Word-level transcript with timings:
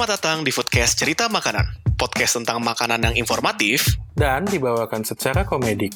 Selamat 0.00 0.16
datang 0.16 0.40
di 0.40 0.48
Foodcast 0.48 0.96
Cerita 0.96 1.28
Makanan, 1.28 1.92
podcast 2.00 2.40
tentang 2.40 2.64
makanan 2.64 3.04
yang 3.04 3.20
informatif 3.20 4.00
dan 4.16 4.48
dibawakan 4.48 5.04
secara 5.04 5.44
komedik. 5.44 5.92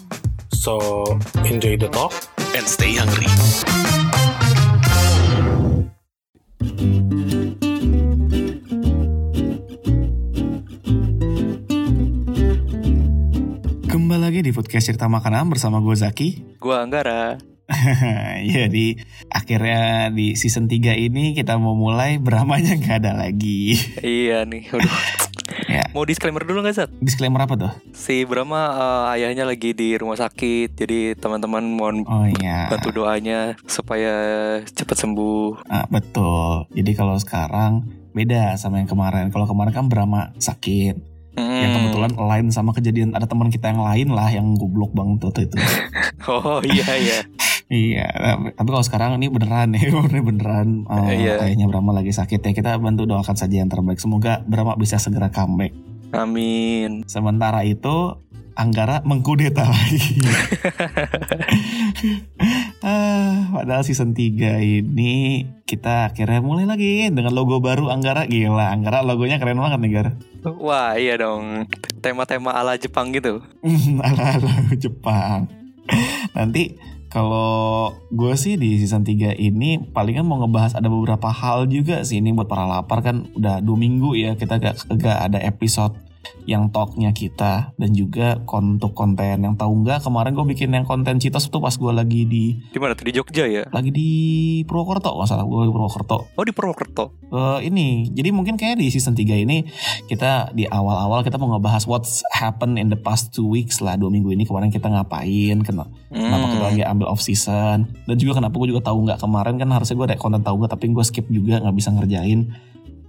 So, 0.53 1.09
enjoy 1.41 1.81
the 1.81 1.89
talk. 1.89 2.13
and 2.53 2.69
stay 2.69 3.01
hungry. 3.01 3.25
Kembali 13.89 14.21
lagi 14.21 14.45
di 14.45 14.53
Foodcast 14.53 14.93
Cerita 14.93 15.09
Makanan 15.09 15.49
bersama 15.49 15.81
gue 15.81 15.97
Zaki. 15.97 16.61
Gua 16.61 16.85
Anggara. 16.85 17.54
ya 18.51 18.69
di 18.69 18.99
akhirnya 19.29 20.09
di 20.09 20.35
season 20.35 20.67
3 20.67 20.95
ini 21.01 21.33
kita 21.33 21.57
mau 21.57 21.73
mulai 21.73 22.17
beramanya 22.25 22.75
nggak 22.75 22.97
ada 23.01 23.13
lagi. 23.19 23.77
iya 24.01 24.45
nih, 24.45 24.69
aduh. 24.69 24.85
Ya. 25.65 25.87
Mau 25.91 26.03
disclaimer 26.03 26.41
dulu 26.41 26.61
nggak 26.61 26.75
Zat? 26.75 26.91
Disclaimer 26.99 27.39
apa 27.41 27.55
tuh? 27.55 27.73
Si 27.91 28.23
Brahma 28.25 28.63
eh, 28.71 29.15
ayahnya 29.17 29.45
lagi 29.45 29.71
di 29.71 29.95
rumah 29.95 30.15
sakit, 30.15 30.75
jadi 30.75 31.15
teman-teman 31.15 31.63
mohon 31.65 31.97
Oh 32.05 32.27
iya. 32.27 32.67
bantu 32.67 32.91
doanya 32.91 33.55
supaya 33.65 34.13
cepat 34.67 34.97
sembuh. 34.97 35.67
Ah, 35.67 35.87
betul. 35.87 36.67
Jadi 36.71 36.91
kalau 36.93 37.15
sekarang 37.17 37.87
beda 38.13 38.55
sama 38.55 38.79
yang 38.79 38.89
kemarin. 38.89 39.31
Kalau 39.31 39.47
kemarin 39.47 39.73
kan 39.73 39.87
Brahma 39.87 40.35
sakit. 40.37 40.97
Yang 41.35 41.43
Hmm. 41.67 41.75
kebetulan 41.77 42.13
lain 42.15 42.47
sama 42.49 42.71
kejadian 42.71 43.11
ada 43.11 43.27
teman 43.27 43.47
kita 43.49 43.67
yang 43.69 43.83
lain 43.83 44.09
lah 44.11 44.31
yang 44.31 44.55
goblok 44.55 44.91
banget 44.91 45.19
tuh 45.21 45.43
itu. 45.45 45.57
Oh 46.25 46.59
iya 46.63 46.89
iya. 46.97 47.19
Iya. 47.67 48.09
Tapi, 48.51 48.69
kalau 48.69 48.83
sekarang 48.83 49.11
ini 49.17 49.29
beneran 49.29 49.71
nih, 49.75 49.89
beneran 49.89 50.25
beneran. 50.25 50.69
eh, 50.87 51.21
Iya. 51.21 51.35
Kayaknya 51.39 51.67
Brahma 51.67 51.93
lagi 51.93 52.11
sakit 52.11 52.41
ya. 52.41 52.51
Kita 52.53 52.77
bantu 52.77 53.05
doakan 53.05 53.35
saja 53.35 53.57
yang 53.57 53.69
terbaik. 53.69 53.99
Semoga 53.99 54.41
Brahma 54.41 54.75
bisa 54.75 54.97
segera 54.97 55.29
comeback. 55.29 55.73
Amin. 56.11 57.03
Sementara 57.05 57.63
itu 57.63 58.17
Anggara 58.55 59.03
mengkudeta 59.03 59.67
lagi. 59.75 60.15
ah, 62.79 63.51
padahal 63.51 63.83
season 63.83 64.15
3 64.15 64.63
ini 64.63 65.15
kita 65.65 66.07
akhirnya 66.07 66.39
mulai 66.39 66.63
lagi 66.63 67.11
dengan 67.11 67.35
logo 67.35 67.59
baru 67.59 67.91
Anggara 67.91 68.27
gila. 68.27 68.71
Anggara 68.71 69.03
logonya 69.03 69.39
keren 69.39 69.59
banget 69.59 69.79
nih 69.81 69.91
Gar. 69.91 70.09
Wah 70.55 70.95
iya 70.95 71.19
dong. 71.19 71.67
Tema-tema 71.99 72.55
ala 72.55 72.77
Jepang 72.77 73.11
gitu. 73.11 73.43
Ala-ala 74.07 74.71
Jepang. 74.77 75.51
Nanti 76.31 76.79
kalau 77.15 77.95
gue 78.11 78.35
sih 78.35 78.59
di 78.59 78.75
season 78.75 79.07
3 79.07 79.39
ini 79.39 79.79
palingan 79.79 80.27
mau 80.27 80.43
ngebahas 80.43 80.75
ada 80.75 80.91
beberapa 80.91 81.31
hal 81.31 81.71
juga 81.71 82.03
sih. 82.03 82.19
Ini 82.19 82.35
buat 82.35 82.51
para 82.51 82.67
lapar 82.67 83.07
kan 83.07 83.31
udah 83.39 83.63
dua 83.63 83.79
minggu 83.79 84.19
ya 84.19 84.35
kita 84.35 84.59
gak, 84.59 84.91
gak 84.99 85.31
ada 85.31 85.39
episode 85.39 85.95
yang 86.45 86.69
talknya 86.69 87.11
kita 87.11 87.73
dan 87.73 87.91
juga 87.91 88.41
untuk 88.47 88.93
konten 88.93 89.41
yang 89.41 89.55
tahu 89.55 89.81
nggak 89.81 90.01
kemarin 90.01 90.33
gue 90.33 90.47
bikin 90.47 90.71
yang 90.71 90.83
konten 90.83 91.17
Citos 91.17 91.47
tuh 91.47 91.59
pas 91.59 91.73
gue 91.73 91.89
lagi 91.89 92.25
di 92.25 92.57
Di 92.67 92.77
mana 92.77 92.93
tuh 92.93 93.05
di 93.05 93.13
Jogja 93.13 93.45
ya? 93.45 93.65
lagi 93.69 93.89
di 93.89 94.09
Purwokerto 94.63 95.11
nggak 95.11 95.27
salah 95.27 95.43
gue 95.43 95.63
di 95.63 95.71
Purwokerto 95.71 96.17
Oh 96.31 96.43
di 96.43 96.51
Purwokerto. 96.51 97.05
Eh, 97.27 97.59
ini 97.65 97.87
jadi 98.09 98.31
mungkin 98.31 98.55
kayak 98.55 98.77
di 98.77 98.89
season 98.89 99.13
3 99.13 99.25
ini 99.39 99.65
kita 100.05 100.53
di 100.53 100.65
awal-awal 100.65 101.21
kita 101.21 101.35
mau 101.35 101.51
ngebahas 101.51 101.85
what's 101.85 102.21
happened 102.31 102.77
in 102.77 102.89
the 102.89 102.97
past 102.97 103.31
two 103.31 103.45
weeks 103.45 103.79
lah 103.79 103.95
dua 103.95 104.09
minggu 104.09 104.31
ini 104.31 104.45
kemarin 104.45 104.69
kita 104.69 104.87
ngapain 104.87 105.61
kenapa 105.61 105.91
kenapa 106.09 106.45
kita 106.47 106.57
Hmm. 106.57 106.69
lagi 106.71 106.83
ambil 106.83 107.07
off 107.07 107.19
season 107.19 107.79
dan 108.01 108.15
juga 108.15 108.39
kenapa 108.39 108.55
gue 108.55 108.71
juga 108.71 108.83
tahu 108.83 109.05
nggak 109.05 109.19
kemarin 109.19 109.55
kan 109.57 109.69
harusnya 109.69 109.95
gue 109.95 110.07
ada 110.07 110.17
konten 110.17 110.41
tahu 110.41 110.57
nggak 110.57 110.73
tapi 110.73 110.89
gue 110.89 111.05
skip 111.05 111.27
juga 111.27 111.59
nggak 111.59 111.75
bisa 111.75 111.91
ngerjain 111.91 112.55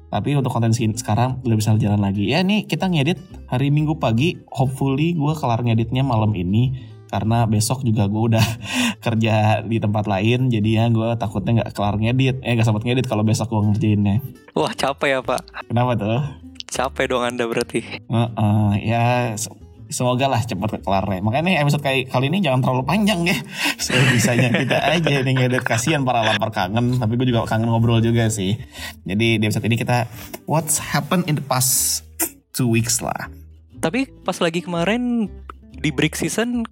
tapi 0.10 0.38
untuk 0.38 0.54
konten 0.54 0.72
sekarang 0.72 1.42
udah 1.44 1.58
bisa 1.58 1.76
jalan 1.76 2.00
lagi. 2.00 2.30
Ya 2.32 2.40
nih 2.46 2.64
kita 2.66 2.88
ngedit 2.88 3.20
hari 3.50 3.74
minggu 3.74 3.98
pagi. 3.98 4.40
Hopefully 4.54 5.12
gue 5.12 5.34
kelar 5.36 5.60
ngeditnya 5.66 6.06
malam 6.06 6.32
ini. 6.38 6.94
Karena 7.06 7.46
besok 7.48 7.86
juga 7.86 8.10
gue 8.10 8.34
udah 8.34 8.46
kerja 9.06 9.62
di 9.64 9.78
tempat 9.80 10.06
lain. 10.06 10.48
Jadi 10.48 10.70
ya 10.78 10.88
gue 10.88 11.16
takutnya 11.16 11.62
nggak 11.64 11.72
kelar 11.74 11.96
ngedit. 12.00 12.40
Eh 12.44 12.56
nggak 12.56 12.68
sempat 12.68 12.84
ngedit 12.84 13.06
kalau 13.08 13.24
besok 13.24 13.50
gue 13.52 13.62
ngerjainnya. 13.72 14.22
Wah 14.54 14.72
capek 14.72 15.10
ya 15.10 15.20
pak. 15.24 15.42
kenapa 15.68 15.92
tuh? 15.96 16.22
Capek 16.66 17.06
dong 17.08 17.24
anda 17.24 17.48
berarti. 17.48 17.82
Heeh, 18.10 18.70
ya 18.84 19.32
se- 19.40 19.65
semoga 19.96 20.28
lah 20.28 20.44
cepat 20.44 20.84
kelar 20.84 21.08
ya. 21.08 21.24
Makanya 21.24 21.44
nih 21.48 21.56
episode 21.64 21.80
kayak 21.80 22.12
kali 22.12 22.28
ini 22.28 22.44
jangan 22.44 22.60
terlalu 22.60 22.84
panjang 22.84 23.24
ya. 23.24 23.38
Sebisanya 23.86 24.52
kita 24.52 24.76
aja 24.76 25.24
nih 25.24 25.34
ngedit 25.34 25.64
kasihan 25.64 26.04
para 26.04 26.20
lapar 26.20 26.52
kangen. 26.52 27.00
Tapi 27.00 27.16
gue 27.16 27.32
juga 27.32 27.48
kangen 27.48 27.72
ngobrol 27.72 28.04
juga 28.04 28.28
sih. 28.28 28.60
Jadi 29.08 29.40
di 29.40 29.44
episode 29.48 29.64
ini 29.64 29.80
kita 29.80 30.12
what's 30.44 30.84
happened 30.84 31.24
in 31.32 31.40
the 31.40 31.46
past 31.48 32.04
two 32.52 32.68
weeks 32.68 33.00
lah. 33.00 33.32
Tapi 33.80 34.12
pas 34.28 34.36
lagi 34.44 34.60
kemarin 34.60 35.32
di 35.80 35.96
break 35.96 36.20
season 36.20 36.68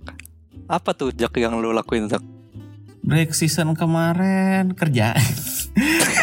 apa 0.68 0.92
tuh 0.92 1.16
Jak 1.16 1.36
yang 1.40 1.56
lo 1.60 1.72
lakuin 1.72 2.12
Zak? 2.12 2.24
Break 3.04 3.36
season 3.36 3.76
kemarin 3.76 4.76
kerja. 4.76 5.12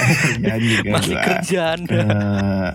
Kerjaan 0.00 0.62
juga 0.64 0.90
Masih 0.96 1.12
gua. 1.12 1.22
kerjaan. 1.22 1.78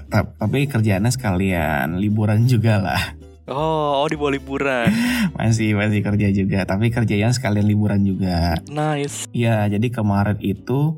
Ta- 0.08 0.30
tapi 0.38 0.70
kerjaannya 0.70 1.10
sekalian 1.10 1.98
liburan 1.98 2.46
juga 2.46 2.78
lah. 2.78 3.02
Oh, 3.46 4.02
oh 4.02 4.08
di 4.10 4.18
bawah 4.18 4.34
liburan. 4.34 4.90
Masih 5.38 5.78
masih 5.78 6.02
kerja 6.02 6.34
juga. 6.34 6.66
Tapi 6.66 6.90
kerjanya 6.90 7.30
sekalian 7.30 7.70
liburan 7.70 8.02
juga. 8.02 8.58
Nice. 8.66 9.30
Ya, 9.30 9.70
jadi 9.70 9.94
kemarin 9.94 10.42
itu 10.42 10.98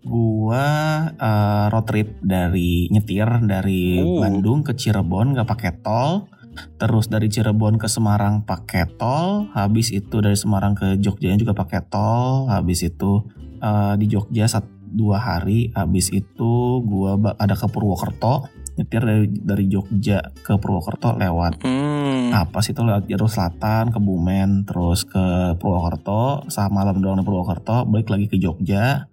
gua 0.00 0.64
eh, 1.12 1.64
road 1.68 1.84
trip 1.84 2.08
dari 2.24 2.88
nyetir 2.88 3.28
dari 3.44 4.00
Uh. 4.00 4.24
Bandung 4.24 4.64
ke 4.64 4.72
Cirebon 4.72 5.36
nggak 5.36 5.48
pakai 5.48 5.72
tol. 5.84 6.32
Terus 6.80 7.12
dari 7.12 7.28
Cirebon 7.28 7.76
ke 7.76 7.92
Semarang 7.92 8.40
pakai 8.48 8.88
tol. 8.96 9.52
Habis 9.52 9.92
itu 9.92 10.24
dari 10.24 10.36
Semarang 10.36 10.72
ke 10.72 10.96
Jogja 10.96 11.36
juga 11.36 11.52
pakai 11.52 11.84
tol. 11.92 12.48
Habis 12.48 12.88
itu 12.88 13.28
eh, 13.60 13.94
di 14.00 14.08
Jogja 14.08 14.48
sat, 14.48 14.64
dua 14.88 15.20
hari. 15.20 15.68
Habis 15.76 16.08
itu 16.08 16.80
gua 16.88 17.20
ada 17.36 17.52
ke 17.52 17.68
Purwokerto. 17.68 18.48
Nyetir 18.72 19.04
dari 19.04 19.26
dari 19.28 19.64
Jogja 19.66 20.18
ke 20.32 20.56
Purwokerto 20.56 21.12
lewat 21.12 21.60
Hmm. 21.60 22.32
apa 22.32 22.60
sih 22.60 22.72
itu? 22.72 22.80
Lewat 22.80 23.04
jalur 23.04 23.28
selatan 23.28 23.92
ke 23.92 23.98
Bumen 23.98 24.64
terus 24.64 25.04
ke 25.04 25.52
Purwokerto 25.56 26.48
sama 26.48 26.80
malam 26.80 26.98
doang 26.98 27.20
di 27.20 27.24
Purwokerto 27.24 27.84
balik 27.84 28.08
lagi 28.08 28.26
ke 28.26 28.36
Jogja. 28.36 29.08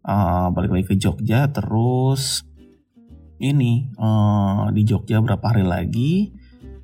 Eh, 0.00 0.46
balik 0.50 0.70
lagi 0.70 0.84
ke 0.86 0.96
Jogja 0.96 1.46
terus 1.48 2.46
ini 3.38 3.90
eh, 3.90 4.62
di 4.72 4.82
Jogja 4.82 5.18
berapa 5.18 5.42
hari 5.44 5.62
lagi? 5.62 6.30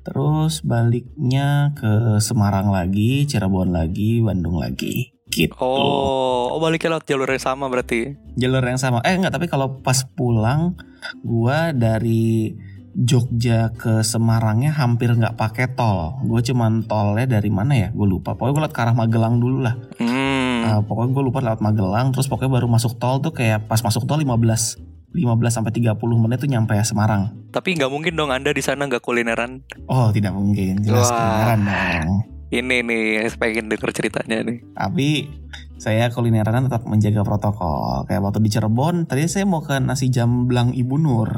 Terus 0.03 0.61
baliknya 0.61 1.73
ke 1.73 2.19
Semarang 2.19 2.69
lagi 2.69 3.25
Cirebon 3.25 3.71
lagi 3.71 4.21
Bandung 4.21 4.59
lagi. 4.59 5.15
Gitu. 5.25 5.57
Oh, 5.57 6.53
oh 6.53 6.59
baliknya 6.59 6.93
lewat 6.93 7.09
jalur 7.09 7.25
yang 7.25 7.41
sama 7.41 7.65
berarti. 7.65 8.13
jalur 8.35 8.61
yang 8.61 8.77
sama. 8.77 9.01
Eh 9.01 9.15
enggak 9.15 9.33
tapi 9.33 9.47
kalau 9.47 9.81
pas 9.81 10.05
pulang 10.05 10.77
gua 11.21 11.71
dari 11.75 12.55
Jogja 12.95 13.75
ke 13.75 14.07
Semarangnya 14.07 14.71
hampir 14.71 15.11
nggak 15.11 15.35
pakai 15.35 15.75
tol. 15.75 16.15
Gue 16.23 16.39
cuman 16.39 16.87
tolnya 16.87 17.27
dari 17.27 17.51
mana 17.51 17.75
ya? 17.75 17.87
Gue 17.91 18.07
lupa. 18.07 18.39
Pokoknya 18.39 18.55
gue 18.55 18.61
lewat 18.63 18.73
ke 18.73 18.81
arah 18.87 18.95
Magelang 18.95 19.35
dulu 19.43 19.67
lah. 19.67 19.75
Hmm. 19.99 20.63
Ah, 20.63 20.79
pokoknya 20.79 21.11
gue 21.11 21.23
lupa 21.27 21.43
lewat 21.43 21.59
Magelang 21.59 22.15
terus 22.15 22.31
pokoknya 22.31 22.55
baru 22.55 22.71
masuk 22.71 22.95
tol 22.95 23.19
tuh 23.19 23.35
kayak 23.35 23.67
pas 23.67 23.83
masuk 23.83 24.07
tol 24.07 24.23
15 24.23 24.79
15 25.11 25.27
sampai 25.47 25.71
30 25.75 25.95
menit 26.23 26.39
tuh 26.39 26.47
nyampe 26.47 26.71
Semarang. 26.87 27.35
Tapi 27.51 27.75
nggak 27.75 27.91
mungkin 27.91 28.15
dong 28.15 28.31
Anda 28.31 28.55
di 28.55 28.63
sana 28.63 28.87
nggak 28.87 29.03
kulineran. 29.03 29.67
oh 29.91 30.15
tidak 30.15 30.31
mungkin. 30.31 30.79
Jelas 30.79 31.11
Wah. 31.11 31.19
kulineran 31.19 31.59
dong 31.67 32.34
Ini 32.53 32.85
nih, 32.85 33.25
saya 33.25 33.41
pengen 33.41 33.73
denger 33.73 33.89
ceritanya 33.89 34.45
nih. 34.45 34.61
tapi 34.77 35.29
saya 35.75 36.07
kulineran 36.07 36.71
tetap 36.71 36.87
menjaga 36.87 37.25
protokol 37.27 38.07
kayak 38.07 38.23
waktu 38.23 38.39
di 38.39 38.49
Cirebon 38.53 39.03
tadi 39.11 39.27
saya 39.27 39.43
mau 39.43 39.59
ke 39.59 39.75
nasi 39.83 40.07
jamblang 40.07 40.71
Ibu 40.71 40.95
Nur 40.95 41.29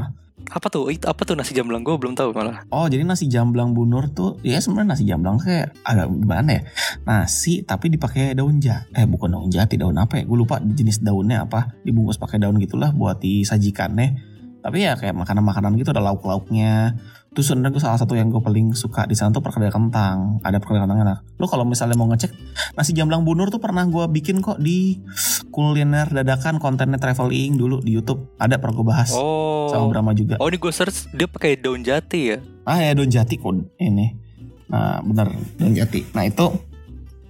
Apa 0.47 0.71
tuh? 0.71 0.87
Itu 0.87 1.11
apa 1.11 1.27
tuh 1.27 1.35
nasi 1.35 1.51
jamblang? 1.51 1.83
Gue 1.83 1.99
belum 1.99 2.15
tahu 2.15 2.31
malah. 2.31 2.63
Oh 2.71 2.87
jadi 2.87 3.03
nasi 3.03 3.27
jamblang 3.27 3.75
bunur 3.75 4.07
tuh 4.15 4.39
ya 4.47 4.63
sebenarnya 4.63 4.95
nasi 4.95 5.03
jamblang 5.03 5.35
kayak 5.43 5.75
agak 5.83 6.07
gimana 6.07 6.49
ya 6.55 6.61
nasi 7.03 7.67
tapi 7.67 7.91
dipakai 7.91 8.31
daun 8.31 8.63
jati 8.63 8.95
eh 8.95 9.03
bukan 9.03 9.35
daun 9.35 9.51
jati 9.51 9.75
daun 9.75 9.99
apa 9.99 10.21
ya 10.21 10.23
gue 10.23 10.37
lupa 10.39 10.63
jenis 10.63 11.03
daunnya 11.03 11.43
apa 11.43 11.75
dibungkus 11.83 12.15
pakai 12.15 12.39
daun 12.39 12.55
gitulah 12.63 12.95
buat 12.95 13.19
disajikannya 13.19 14.37
tapi 14.63 14.87
ya 14.87 14.95
kayak 14.95 15.19
makanan-makanan 15.19 15.75
gitu 15.75 15.91
ada 15.91 15.99
lauk-lauknya 15.99 16.95
terus 17.37 17.45
sebenarnya 17.45 17.69
gue 17.69 17.83
salah 17.83 17.95
satu 17.95 18.17
yang 18.17 18.27
gue 18.27 18.41
paling 18.41 18.73
suka 18.73 19.05
di 19.05 19.13
sana 19.13 19.29
tuh 19.29 19.39
perkedel 19.39 19.69
kentang 19.69 20.41
ada 20.41 20.57
perkedel 20.57 20.81
kentang 20.81 20.97
enak 20.99 21.21
lo 21.35 21.45
kalau 21.45 21.61
misalnya 21.63 21.93
mau 21.93 22.09
ngecek 22.09 22.33
nasi 22.73 22.91
jamblang 22.91 23.21
bunur 23.21 23.47
tuh 23.47 23.61
pernah 23.61 23.85
gue 23.85 24.01
bikin 24.11 24.41
kok 24.41 24.57
di 24.57 24.97
kuliner 25.47 26.07
dadakan 26.07 26.57
kontennya 26.57 26.97
traveling 26.97 27.53
dulu 27.53 27.77
di 27.79 27.93
YouTube 27.93 28.33
ada 28.35 28.57
pernah 28.57 28.73
gue 28.73 28.87
bahas 28.87 29.09
Oh. 29.13 29.69
sama 29.69 29.85
Brahma 29.87 30.11
juga 30.11 30.35
Oh 30.37 30.47
ini 30.47 30.57
gue 30.57 30.71
search 30.71 31.11
dia 31.11 31.25
pakai 31.25 31.55
daun 31.55 31.81
jati 31.81 32.19
ya. 32.27 32.37
Ah 32.63 32.79
ya 32.79 32.91
daun 32.91 33.07
jati 33.07 33.35
kok 33.35 33.51
ini. 33.77 34.15
Nah 34.67 34.99
bener 35.01 35.29
daun 35.55 35.73
jati. 35.73 36.07
Nah 36.09 36.23
itu 36.23 36.45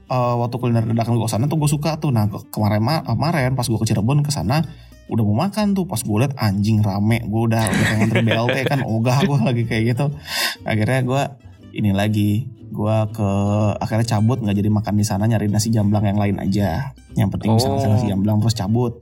eh, 0.07 0.35
waktu 0.35 0.55
kuliner 0.55 0.85
dadakan 0.85 1.13
gue 1.13 1.25
ke 1.25 1.31
sana 1.31 1.45
tuh 1.45 1.57
gue 1.57 1.67
suka 1.67 1.97
tuh. 1.97 2.09
Nah 2.09 2.25
ke- 2.25 2.47
kemarin 2.49 2.79
ma- 2.79 3.01
kemarin 3.01 3.53
pas 3.53 3.63
gue 3.63 3.75
ke 3.75 3.85
Cirebon 3.85 4.21
ke 4.21 4.29
sana 4.29 4.61
udah 5.07 5.23
mau 5.23 5.37
makan 5.43 5.71
tuh. 5.71 5.83
Pas 5.83 5.99
gue 5.99 6.17
liat 6.17 6.33
anjing 6.35 6.79
rame. 6.79 7.23
Gue 7.23 7.47
udah 7.47 7.63
udah 7.63 7.85
pengen 7.89 8.09
BLT 8.23 8.57
kan. 8.65 8.79
Ogah 8.83 9.19
gue 9.23 9.39
lagi 9.39 9.63
kayak 9.63 9.83
gitu. 9.91 10.05
Akhirnya 10.63 10.99
gue 11.01 11.21
ini 11.73 11.91
lagi. 11.91 12.31
Gue 12.67 12.95
ke 13.09 13.29
akhirnya 13.79 14.05
cabut. 14.05 14.39
Nggak 14.39 14.57
jadi 14.57 14.69
makan 14.69 14.93
di 14.95 15.05
sana. 15.05 15.23
Nyari 15.25 15.47
nasi 15.47 15.71
jamblang 15.71 16.03
yang 16.03 16.19
lain 16.19 16.37
aja. 16.37 16.91
Yang 17.15 17.29
penting 17.33 17.49
bisa 17.55 17.67
Oh. 17.67 17.75
nasi 17.75 17.87
nasi 17.87 18.05
jamblang 18.07 18.37
terus 18.37 18.53
cabut. 18.53 18.99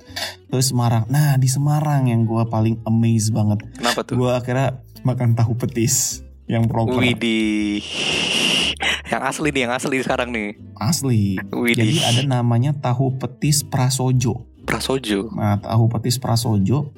Ke 0.48 0.62
Semarang. 0.62 1.10
Nah 1.10 1.36
di 1.36 1.50
Semarang 1.50 2.06
yang 2.06 2.24
gue 2.24 2.44
paling 2.46 2.80
amazed 2.86 3.34
banget. 3.34 3.66
Kenapa 3.76 4.02
tuh? 4.02 4.16
gue 4.16 4.32
akhirnya 4.32 4.80
makan 5.02 5.34
tahu 5.34 5.54
petis 5.56 6.22
yang 6.46 6.70
proper. 6.70 7.02
Widih. 7.02 7.82
Yang 9.06 9.22
asli 9.24 9.50
nih, 9.50 9.62
yang 9.66 9.74
asli 9.74 9.98
sekarang 10.02 10.30
nih. 10.30 10.58
asli. 10.76 11.38
Widih. 11.50 11.78
jadi 11.78 11.96
ada 12.06 12.22
namanya 12.28 12.74
tahu 12.74 13.16
petis 13.16 13.62
prasojo 13.64 14.46
Prasojo. 14.66 15.32
Nah, 15.32 15.62
tahu 15.62 15.88
petis 15.88 16.18
Prasojo 16.18 16.92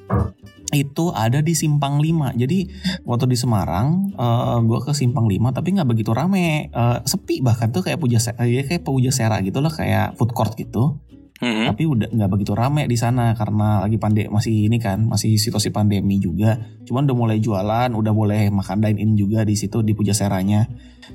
itu 0.72 1.04
ada 1.16 1.40
di 1.40 1.56
Simpang 1.56 1.96
5. 1.96 2.36
Jadi 2.36 2.68
waktu 3.08 3.24
di 3.28 3.38
Semarang, 3.40 4.12
eh 4.12 4.58
gue 4.64 4.78
ke 4.84 4.92
Simpang 4.92 5.24
5 5.24 5.52
tapi 5.52 5.76
nggak 5.76 5.88
begitu 5.88 6.12
rame, 6.12 6.68
Eh, 6.68 6.98
sepi 7.04 7.40
bahkan 7.40 7.72
tuh 7.72 7.80
kayak 7.84 8.00
puja 8.00 8.20
ya 8.20 8.62
kayak 8.64 8.84
puja 8.84 9.08
sera 9.08 9.40
gitu 9.40 9.64
lah 9.64 9.72
kayak 9.72 10.16
food 10.20 10.32
court 10.36 10.52
gitu. 10.56 11.00
Mhm. 11.38 11.70
Tapi 11.70 11.82
udah 11.86 12.08
nggak 12.10 12.30
begitu 12.34 12.52
rame 12.58 12.90
di 12.90 12.98
sana 12.98 13.30
karena 13.38 13.86
lagi 13.86 13.94
pandemi 13.94 14.26
masih 14.26 14.66
ini 14.66 14.82
kan 14.82 15.06
masih 15.06 15.38
situasi 15.38 15.70
pandemi 15.70 16.18
juga. 16.18 16.58
Cuman 16.82 17.06
udah 17.06 17.16
mulai 17.16 17.38
jualan, 17.38 17.94
udah 17.94 18.12
boleh 18.12 18.50
makan 18.50 18.82
dine 18.82 18.98
in 18.98 19.14
juga 19.14 19.46
di 19.46 19.54
situ 19.54 19.86
di 19.86 19.94
puja 19.94 20.10
seranya. 20.10 20.66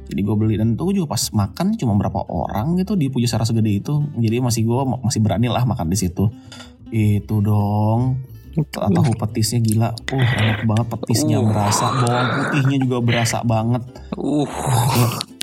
Jadi 0.07 0.19
gue 0.23 0.35
beli 0.39 0.55
dan 0.55 0.79
tuh 0.79 0.95
juga 0.95 1.13
pas 1.13 1.23
makan 1.35 1.75
cuma 1.75 1.99
berapa 1.99 2.23
orang 2.31 2.79
gitu 2.79 2.95
di 2.95 3.11
puja 3.11 3.27
sera 3.27 3.43
segede 3.43 3.83
itu. 3.83 3.99
Jadi 4.15 4.39
masih 4.39 4.63
gue 4.63 4.81
masih 5.03 5.19
berani 5.19 5.51
lah 5.51 5.67
makan 5.67 5.91
di 5.91 5.97
situ. 5.99 6.31
Itu 6.87 7.43
dong. 7.43 8.23
Tahu 8.53 9.17
petisnya 9.17 9.59
gila. 9.65 9.89
Uh, 10.13 10.21
enak 10.21 10.61
banget 10.69 10.87
petisnya 10.93 11.41
Uh. 11.41 11.49
berasa, 11.49 11.89
bawang 11.89 12.29
putihnya 12.37 12.77
juga 12.85 12.97
berasa 13.01 13.41
banget. 13.41 13.81
Uh. 14.13 14.45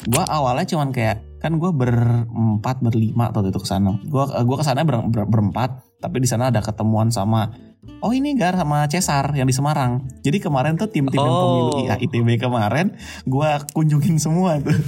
Gua 0.02 0.24
awalnya 0.24 0.64
cuman 0.66 0.90
kayak 0.90 1.20
kan 1.40 1.56
gue 1.56 1.70
berempat 1.70 2.80
berlima 2.80 3.28
atau 3.28 3.40
itu 3.42 3.56
ke 3.56 3.64
sana. 3.64 3.96
Gue 4.02 4.22
gua 4.24 4.56
ke 4.56 4.64
sana 4.64 4.80
ber, 4.80 5.00
ber- 5.04 5.24
berempat, 5.24 5.70
tapi 5.96 6.18
di 6.18 6.28
sana 6.28 6.48
ada 6.48 6.60
ketemuan 6.60 7.08
sama 7.08 7.52
Oh 7.98 8.10
ini 8.10 8.32
Gar 8.32 8.54
sama 8.54 8.84
Cesar 8.86 9.32
yang 9.32 9.44
di 9.44 9.52
Semarang. 9.52 10.04
Jadi 10.20 10.36
kemarin 10.38 10.76
tuh 10.76 10.86
tim-tim 10.86 11.16
yang 11.16 11.28
Oh. 11.30 11.70
pemilu 11.70 11.72
IA 11.82 11.96
ITB 11.98 12.36
kemarin 12.38 12.92
gue 13.24 13.48
kunjungin 13.72 14.16
semua 14.16 14.56
tuh. 14.58 14.76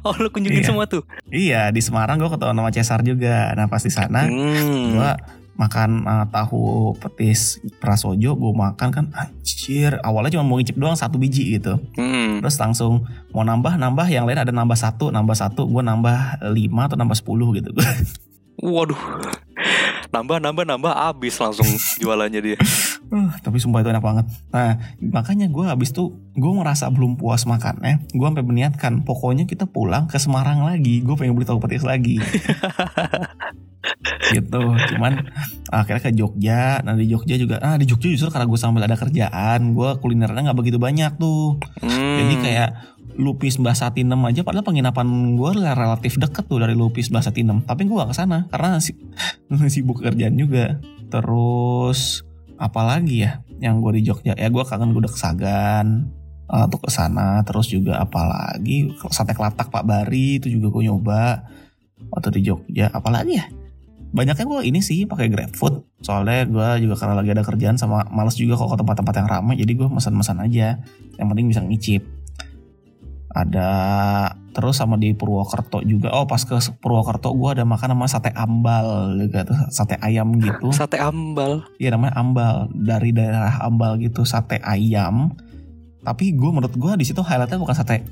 Oh 0.00 0.14
lu 0.16 0.30
kunjungin 0.30 0.62
Iya. 0.62 0.68
semua 0.68 0.84
tuh. 0.86 1.02
Iya 1.28 1.62
di 1.68 1.78
Semarang 1.78 2.16
gue 2.16 2.26
ketemu 2.26 2.52
sama 2.52 2.70
Cesar 2.70 3.00
juga. 3.02 3.52
Nah 3.54 3.66
pas 3.66 3.80
di 3.80 3.90
sana 3.90 4.24
Hmm. 4.24 4.94
gue 4.94 5.10
makan 5.58 6.06
uh, 6.06 6.24
tahu 6.30 6.94
petis 6.96 7.58
prasojo 7.82 8.38
gue 8.38 8.52
makan 8.54 8.88
kan 8.94 9.04
anjir 9.10 9.98
awalnya 10.06 10.38
cuma 10.38 10.46
mau 10.46 10.56
ngicip 10.56 10.78
doang 10.78 10.94
satu 10.94 11.18
biji 11.18 11.58
gitu 11.58 11.82
Hmm. 11.98 12.38
terus 12.38 12.54
langsung 12.56 13.02
mau 13.34 13.42
nambah 13.42 13.74
nambah 13.74 14.06
yang 14.06 14.22
lain 14.22 14.38
ada 14.38 14.54
nambah 14.54 14.78
satu 14.78 15.10
nambah 15.10 15.34
satu 15.34 15.66
gue 15.66 15.82
nambah 15.82 16.46
lima 16.54 16.86
atau 16.86 16.94
nambah 16.94 17.18
sepuluh 17.18 17.50
gitu 17.58 17.74
Waduh. 18.58 18.98
Nambah 20.10 20.42
nambah 20.42 20.66
nambah 20.66 20.92
abis 21.14 21.38
langsung 21.38 21.68
jualannya 22.02 22.40
dia. 22.42 22.58
Uh, 23.08 23.32
tapi 23.40 23.56
sumpah 23.56 23.80
itu 23.80 23.88
enak 23.88 24.04
banget. 24.04 24.26
Nah 24.52 24.76
makanya 25.00 25.48
gue 25.48 25.64
habis 25.64 25.96
tuh 25.96 26.12
gue 26.36 26.52
merasa 26.52 26.92
belum 26.92 27.16
puas 27.16 27.48
makannya. 27.48 28.04
Gue 28.12 28.26
sampai 28.28 28.44
meniatkan 28.44 29.00
pokoknya 29.00 29.48
kita 29.48 29.64
pulang 29.64 30.06
ke 30.06 30.20
Semarang 30.20 30.64
lagi. 30.64 31.00
Gue 31.00 31.16
pengen 31.16 31.32
beli 31.32 31.48
tahu 31.48 31.60
petis 31.60 31.84
lagi. 31.84 32.20
Gitu. 34.28 34.60
Cuman 34.92 35.24
akhirnya 35.72 36.02
ke 36.04 36.12
Jogja. 36.12 36.84
Nah 36.84 36.92
di 36.92 37.08
Jogja 37.08 37.40
juga 37.40 37.56
ah 37.64 37.80
di 37.80 37.88
Jogja 37.88 38.12
justru 38.12 38.28
karena 38.28 38.44
gue 38.44 38.58
sambil 38.60 38.84
ada 38.84 38.96
kerjaan 38.98 39.72
gue 39.72 39.90
kulinernya 40.04 40.52
nggak 40.52 40.58
begitu 40.58 40.76
banyak 40.76 41.16
tuh. 41.16 41.56
Hmm. 41.80 42.16
Jadi 42.20 42.34
kayak 42.44 42.70
Lupis 43.18 43.58
Mbah 43.58 43.74
Satinem 43.74 44.20
aja 44.22 44.46
padahal 44.46 44.62
penginapan 44.62 45.34
gue 45.34 45.50
relatif 45.58 46.20
deket 46.22 46.46
tuh 46.46 46.62
dari 46.62 46.76
Lupis 46.76 47.10
Mbah 47.10 47.24
Satinem. 47.24 47.64
Tapi 47.66 47.88
gue 47.88 47.96
gak 47.98 48.12
ke 48.12 48.16
sana 48.16 48.46
karena 48.52 48.78
si- 48.78 48.94
sibuk 49.74 50.04
kerjaan 50.04 50.38
juga. 50.38 50.78
Terus 51.08 52.27
apalagi 52.58 53.24
ya 53.24 53.40
yang 53.62 53.78
gue 53.78 53.98
di 53.98 54.02
Jogja 54.06 54.34
ya 54.34 54.48
gue 54.50 54.62
kangen 54.66 54.90
gue 54.90 55.02
ke 55.06 55.18
Sagan 55.18 56.10
eh, 56.50 56.66
tuh 56.68 56.80
ke 56.82 56.90
sana 56.90 57.42
terus 57.46 57.70
juga 57.70 58.02
apalagi 58.02 58.92
sate 59.10 59.32
kelatak 59.32 59.70
Pak 59.70 59.84
Bari 59.86 60.42
itu 60.42 60.50
juga 60.50 60.74
gue 60.74 60.82
nyoba 60.90 61.46
waktu 62.10 62.38
di 62.38 62.40
Jogja. 62.46 62.90
Apalagi 62.94 63.38
ya 63.38 63.46
banyaknya 64.08 64.48
gue 64.48 64.60
ini 64.64 64.80
sih 64.80 65.04
pakai 65.04 65.28
GrabFood 65.28 66.00
soalnya 66.00 66.48
gue 66.48 66.88
juga 66.88 66.96
karena 66.96 67.14
lagi 67.20 67.30
ada 67.36 67.44
kerjaan 67.44 67.76
sama 67.76 68.08
males 68.08 68.40
juga 68.40 68.56
kalau 68.56 68.72
ke 68.72 68.80
tempat-tempat 68.80 69.14
yang 69.20 69.28
ramai 69.28 69.54
jadi 69.60 69.72
gue 69.74 69.88
pesan-pesan 69.90 70.38
aja. 70.48 70.80
Yang 71.18 71.26
penting 71.28 71.46
bisa 71.50 71.60
ngicip 71.60 72.02
ada 73.38 73.70
terus 74.50 74.74
sama 74.74 74.98
di 74.98 75.14
Purwokerto 75.14 75.78
juga 75.86 76.10
oh 76.10 76.26
pas 76.26 76.42
ke 76.42 76.58
Purwokerto 76.82 77.30
gue 77.30 77.50
ada 77.54 77.62
makan 77.62 77.94
nama 77.94 78.10
sate 78.10 78.34
ambal 78.34 79.14
juga 79.14 79.46
tuh 79.46 79.58
sate 79.70 79.94
ayam 80.02 80.34
gitu 80.42 80.74
Sate 80.78 80.98
ambal. 80.98 81.62
iya 81.78 81.94
namanya 81.94 82.18
ambal 82.18 82.66
dari 82.74 83.14
daerah 83.14 83.62
ambal 83.62 83.94
gitu 84.02 84.26
sate 84.26 84.58
ayam 84.66 85.30
tapi 86.02 86.34
gue 86.34 86.50
menurut 86.50 86.74
gue 86.74 86.92
di 86.98 87.06
situ 87.06 87.22
highlightnya 87.22 87.60
bukan 87.62 87.76
sate 87.78 88.02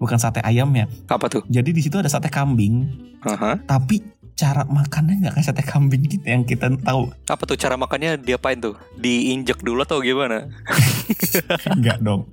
bukan 0.00 0.16
sate 0.16 0.40
ayamnya 0.40 0.88
Apa 1.08 1.28
tuh? 1.28 1.44
jadi 1.52 1.68
di 1.68 1.80
situ 1.84 2.00
ada 2.00 2.08
sate 2.08 2.32
kambing 2.32 2.88
Aha. 3.20 3.60
tapi 3.68 4.00
cara 4.40 4.64
makannya 4.64 5.20
nggak 5.20 5.36
kayak 5.36 5.46
sate 5.46 5.60
kambing 5.60 6.00
gitu 6.08 6.24
yang 6.24 6.48
kita 6.48 6.72
tahu 6.80 7.12
Apa 7.34 7.44
tuh 7.44 7.60
cara 7.60 7.76
makannya 7.76 8.16
diapain 8.16 8.56
tuh? 8.56 8.72
Diinjek 8.96 9.60
dulu 9.60 9.84
atau 9.84 10.00
gimana? 10.00 10.48
Enggak 11.76 12.00
dong. 12.00 12.26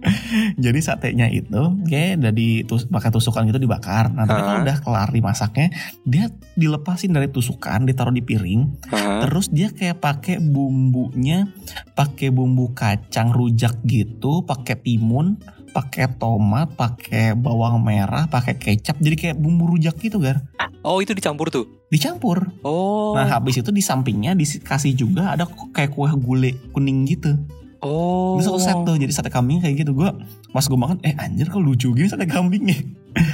Jadi 0.56 0.80
satenya 0.80 1.27
itu 1.27 1.62
kayak 1.83 2.24
udah 2.24 2.33
ditus 2.33 2.88
pakai 2.88 3.09
tusukan 3.09 3.45
gitu 3.45 3.59
dibakar. 3.59 4.09
Nah, 4.09 4.24
tapi 4.24 4.42
kalau 4.42 4.57
Ah. 4.57 4.63
udah 4.63 4.77
kelar 4.80 5.09
dimasaknya, 5.12 5.68
dia 6.01 6.25
dilepasin 6.54 7.12
dari 7.12 7.27
tusukan, 7.27 7.83
ditaruh 7.83 8.09
di 8.09 8.21
piring, 8.21 8.62
Aha. 8.89 9.27
terus 9.27 9.50
dia 9.50 9.69
kayak 9.69 10.00
pakai 10.00 10.39
bumbunya, 10.39 11.45
pakai 11.94 12.30
bumbu 12.30 12.74
kacang 12.74 13.30
rujak 13.30 13.77
gitu, 13.83 14.42
pakai 14.42 14.77
timun, 14.77 15.38
pakai 15.69 16.09
tomat, 16.18 16.74
pakai 16.74 17.38
bawang 17.38 17.81
merah, 17.81 18.25
pakai 18.25 18.57
kecap. 18.57 18.98
Jadi 18.98 19.15
kayak 19.15 19.38
bumbu 19.38 19.69
rujak 19.69 19.94
gitu, 19.98 20.18
Gar. 20.18 20.42
Oh 20.81 20.98
itu 20.98 21.13
dicampur 21.13 21.54
tuh. 21.54 21.76
Dicampur. 21.87 22.51
Oh. 22.67 23.15
Nah, 23.15 23.23
habis 23.31 23.55
itu 23.55 23.71
di 23.71 23.79
sampingnya 23.79 24.35
dikasih 24.35 24.91
juga 24.91 25.31
ada 25.33 25.47
kayak 25.71 25.95
kue 25.95 26.11
gulai 26.19 26.51
kuning 26.75 27.07
gitu. 27.07 27.39
oh. 27.79 28.35
Itu 28.35 28.51
satu 28.51 28.59
set 28.59 28.77
tuh 28.83 28.95
jadi 28.99 29.11
sate 29.13 29.29
kambing 29.31 29.63
kayak 29.63 29.87
gitu 29.87 29.95
gue 29.95 30.09
pas 30.51 30.65
gue 30.65 30.79
makan 30.79 30.97
eh 31.06 31.15
anjir 31.15 31.47
kok 31.47 31.61
lucu 31.63 31.94
gitu 31.95 32.07
sate 32.09 32.27
kambingnya 32.27 32.75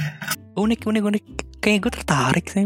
Unik 0.54 0.86
unik 0.86 1.02
unik. 1.02 1.24
Kayak 1.58 1.78
gue 1.88 1.92
tertarik 1.98 2.46
sih. 2.46 2.62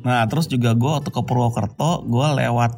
nah 0.00 0.24
terus 0.24 0.48
juga 0.48 0.72
gue 0.72 0.88
waktu 0.88 1.12
ke 1.12 1.20
Purwokerto 1.20 2.08
gue 2.08 2.26
lewat 2.40 2.72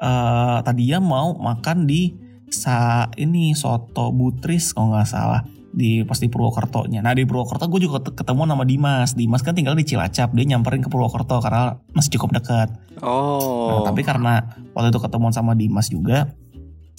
eh 0.00 0.58
tadinya 0.64 0.96
mau 1.04 1.36
makan 1.36 1.84
di 1.84 2.16
sa 2.48 3.04
ini 3.20 3.52
soto 3.52 4.08
butris 4.14 4.72
kalau 4.72 4.96
nggak 4.96 5.04
salah 5.04 5.44
di 5.74 6.06
pas 6.06 6.16
di 6.16 6.30
Purwokerto-nya. 6.30 7.02
Nah 7.02 7.12
di 7.12 7.26
Purwokerto 7.26 7.66
gue 7.66 7.82
juga 7.82 7.98
ket- 7.98 8.14
ketemu 8.14 8.46
nama 8.46 8.62
Dimas. 8.62 9.18
Dimas 9.18 9.42
kan 9.42 9.58
tinggal 9.58 9.74
di 9.74 9.82
Cilacap. 9.82 10.30
Dia 10.30 10.44
nyamperin 10.46 10.80
ke 10.80 10.88
Purwokerto 10.88 11.42
karena 11.42 11.74
masih 11.90 12.14
cukup 12.14 12.38
dekat. 12.38 12.70
Oh. 13.02 13.68
Nah, 13.68 13.90
tapi 13.90 14.06
karena 14.06 14.54
waktu 14.70 14.94
itu 14.94 15.02
ketemuan 15.02 15.34
sama 15.34 15.58
Dimas 15.58 15.90
juga, 15.90 16.30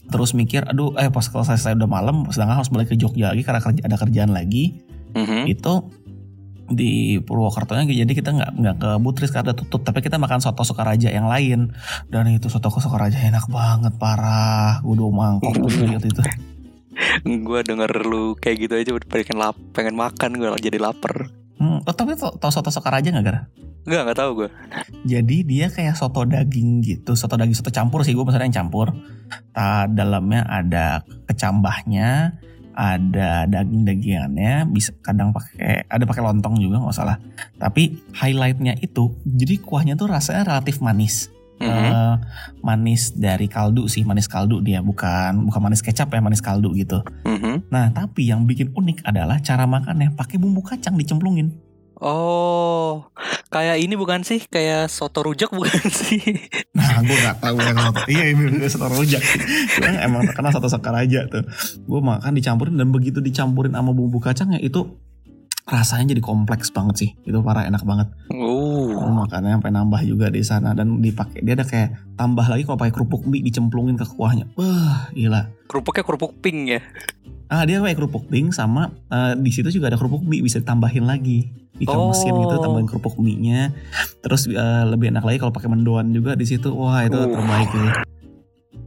terus 0.06 0.36
mikir, 0.36 0.68
aduh, 0.68 0.92
eh 1.00 1.08
pas 1.08 1.24
kalau 1.32 1.48
saya, 1.48 1.56
saya 1.56 1.74
udah 1.74 1.88
malam, 1.88 2.28
sedangkan 2.30 2.60
harus 2.60 2.70
balik 2.70 2.92
ke 2.92 3.00
Jogja 3.00 3.32
lagi 3.32 3.42
karena 3.42 3.64
kerja, 3.64 3.82
ada 3.82 3.96
kerjaan 3.96 4.36
lagi, 4.36 4.76
Mhm. 5.16 5.48
itu 5.48 5.74
di 6.66 7.22
Purwokerto-nya 7.22 7.86
jadi 7.86 8.10
kita 8.10 8.34
nggak 8.34 8.52
nggak 8.58 8.76
ke 8.82 8.90
Butris 8.98 9.30
karena 9.30 9.54
tutup 9.54 9.86
tapi 9.86 10.02
kita 10.02 10.18
makan 10.18 10.42
soto 10.42 10.66
Sukaraja 10.66 11.14
yang 11.14 11.30
lain 11.30 11.70
dan 12.10 12.26
itu 12.26 12.50
soto 12.50 12.74
Sukaraja 12.74 13.22
enak 13.22 13.46
banget 13.46 13.94
parah 14.02 14.82
gue 14.82 14.98
udah 14.98 15.06
mangkok 15.14 15.54
itu 16.02 16.22
gue 17.48 17.60
denger 17.62 17.92
lu 18.08 18.36
kayak 18.40 18.58
gitu 18.68 18.74
aja 18.80 18.92
pengen 19.08 19.38
lap 19.38 19.56
pengen 19.76 19.96
makan 19.96 20.40
gue 20.40 20.48
jadi 20.60 20.80
lapar. 20.80 21.30
hmm, 21.60 21.84
oh, 21.88 21.94
tapi 21.96 22.16
tau, 22.16 22.36
tau 22.36 22.52
soto 22.52 22.72
Sukaraja 22.72 23.12
nggak 23.12 23.26
gara 23.26 23.42
Enggak 23.86 24.02
nggak 24.02 24.18
tahu 24.18 24.32
gue. 24.42 24.50
jadi 25.06 25.38
dia 25.46 25.66
kayak 25.70 25.94
soto 25.94 26.26
daging 26.26 26.82
gitu 26.82 27.14
soto 27.14 27.38
daging 27.38 27.54
soto 27.54 27.70
campur 27.70 28.02
sih 28.02 28.18
gue 28.18 28.26
pesannya 28.26 28.50
yang 28.50 28.66
campur 28.66 28.98
Ta, 29.54 29.86
dalamnya 29.86 30.42
ada 30.46 31.06
kecambahnya 31.30 32.42
ada 32.76 33.48
daging-dagingannya 33.48 34.68
bisa 34.68 34.92
kadang 35.00 35.32
pakai 35.32 35.88
ada 35.88 36.04
pakai 36.04 36.24
lontong 36.28 36.60
juga 36.60 36.84
nggak 36.84 36.96
salah 36.98 37.18
tapi 37.56 38.04
highlightnya 38.12 38.76
itu 38.84 39.16
jadi 39.24 39.64
kuahnya 39.64 39.96
tuh 39.96 40.12
rasanya 40.12 40.44
relatif 40.44 40.84
manis 40.84 41.32
Mhm. 41.56 41.68
Eh, 41.68 42.16
manis 42.60 43.12
dari 43.12 43.48
kaldu 43.48 43.88
sih 43.88 44.04
manis 44.04 44.28
kaldu 44.28 44.60
dia 44.60 44.80
bukan 44.80 45.46
bukan 45.46 45.62
manis 45.62 45.80
kecap 45.80 46.08
ya 46.08 46.20
manis 46.20 46.40
kaldu 46.40 46.74
gitu 46.74 47.00
Mhm. 47.24 47.72
nah 47.72 47.88
tapi 47.90 48.28
yang 48.28 48.44
bikin 48.44 48.72
unik 48.72 49.04
adalah 49.04 49.40
cara 49.40 49.64
makannya 49.64 50.12
pakai 50.12 50.36
bumbu 50.36 50.60
kacang 50.60 50.96
dicemplungin 50.96 51.56
Oh, 51.96 53.08
Kayak 53.48 53.80
ini 53.80 53.96
bukan 53.96 54.20
sih? 54.22 54.44
Kayak 54.44 54.92
soto 54.92 55.24
rujak 55.24 55.48
bukan 55.48 55.80
sih? 56.04 56.20
Nah 56.76 57.00
gue 57.00 57.16
gak 57.16 57.40
tahu 57.40 57.56
yang 57.56 57.80
apa 57.80 58.04
Iya 58.12 58.36
ini 58.36 58.68
soto 58.68 58.92
rujak 58.92 59.24
emang 60.04 60.28
terkenal 60.28 60.52
soto 60.52 60.68
sekaraja 60.68 61.24
tuh 61.32 61.48
Gue 61.88 62.04
makan 62.04 62.36
dicampurin 62.36 62.76
dan 62.76 62.92
begitu 62.92 63.24
dicampurin 63.24 63.72
sama 63.72 63.96
bumbu 63.96 64.20
kacangnya 64.20 64.60
itu 64.60 65.00
rasanya 65.66 66.14
jadi 66.14 66.22
kompleks 66.22 66.70
banget 66.70 66.96
sih 66.96 67.10
itu 67.22 67.38
parah 67.40 67.64
enak 67.64 67.82
banget 67.82 68.08
Oh. 68.30 68.86
Gue 68.92 69.12
makannya 69.18 69.56
sampai 69.56 69.72
nambah 69.72 70.02
juga 70.04 70.28
di 70.28 70.40
sana 70.40 70.72
dan 70.72 71.00
dipakai 71.00 71.42
dia 71.42 71.54
ada 71.54 71.64
kayak 71.64 71.90
tambah 72.14 72.44
lagi 72.44 72.64
kalau 72.64 72.78
pakai 72.78 72.94
kerupuk 72.94 73.24
mie 73.24 73.42
dicemplungin 73.42 73.96
ke 73.96 74.06
kuahnya 74.06 74.46
wah 74.54 75.10
gila 75.10 75.50
Kerupuknya 75.66 76.04
kerupuk 76.04 76.38
pink 76.40 76.60
ya. 76.70 76.82
ah 77.48 77.62
dia 77.62 77.78
pakai 77.78 77.94
kerupuk 77.94 78.26
pink 78.26 78.52
sama 78.52 78.94
eh, 79.08 79.34
di 79.36 79.50
situ 79.50 79.70
juga 79.72 79.88
ada 79.88 79.96
kerupuk 79.96 80.22
mie 80.22 80.40
bisa 80.40 80.58
ditambahin 80.58 81.04
lagi 81.04 81.50
ikan 81.78 81.98
Oh. 81.98 82.08
mesin 82.08 82.32
gitu 82.32 82.56
tambahin 82.58 82.86
kerupuk 82.86 83.18
mie 83.18 83.36
nya 83.36 83.74
terus 84.20 84.46
eh, 84.46 84.56
lebih 84.86 85.10
enak 85.10 85.24
lagi 85.24 85.38
kalau 85.40 85.52
pakai 85.52 85.68
mendoan 85.68 86.10
juga 86.10 86.34
di 86.34 86.46
situ 86.46 86.70
wah 86.70 87.02
itu 87.02 87.16
Uh. 87.16 87.26
terbaik 87.28 87.70
sih 87.70 87.90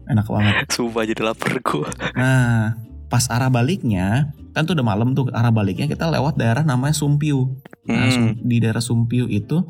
enak 0.06 0.26
banget 0.26 0.54
Sumpah 0.72 1.02
jadi 1.02 1.22
lapar 1.22 1.58
gua. 1.60 1.90
nah 2.14 2.78
pas 3.08 3.24
arah 3.28 3.48
baliknya 3.48 4.32
kan 4.52 4.64
tuh 4.64 4.76
udah 4.76 4.86
malam 4.86 5.12
tuh 5.12 5.32
arah 5.32 5.48
baliknya 5.48 5.88
kita 5.88 6.06
lewat 6.06 6.36
daerah 6.36 6.62
namanya 6.62 6.94
Sumpiu 6.94 7.56
nah 7.88 8.08
Hmm. 8.08 8.36
Di 8.38 8.60
daerah 8.60 8.84
Sumpiu 8.84 9.24
itu 9.26 9.64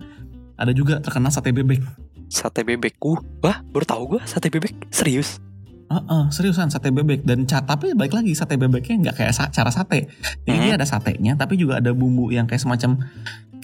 ada 0.54 0.74
juga 0.74 0.98
terkenal 0.98 1.30
sate 1.30 1.54
bebek 1.54 1.80
Sate 2.28 2.60
bebek. 2.60 3.00
Uh, 3.00 3.16
wah, 3.40 3.64
baru 3.72 3.88
tahu 3.88 4.02
gua 4.04 4.22
sate 4.28 4.52
bebek. 4.52 4.92
Serius. 4.92 5.40
Heeh, 5.88 6.24
seriusan 6.28 6.68
sate 6.68 6.92
bebek 6.92 7.24
dan 7.24 7.48
ca 7.48 7.64
tapi 7.64 7.96
baik 7.96 8.12
lagi 8.12 8.36
sate 8.36 8.60
bebeknya 8.60 9.08
nggak 9.08 9.16
kayak 9.16 9.32
sa- 9.32 9.48
cara 9.48 9.72
sate. 9.72 10.12
Jadi 10.44 10.52
Hmm. 10.52 10.64
dia 10.68 10.74
ada 10.76 10.84
satenya 10.84 11.32
tapi 11.40 11.56
juga 11.56 11.80
ada 11.80 11.96
bumbu 11.96 12.28
yang 12.28 12.44
kayak 12.44 12.60
semacam 12.60 13.00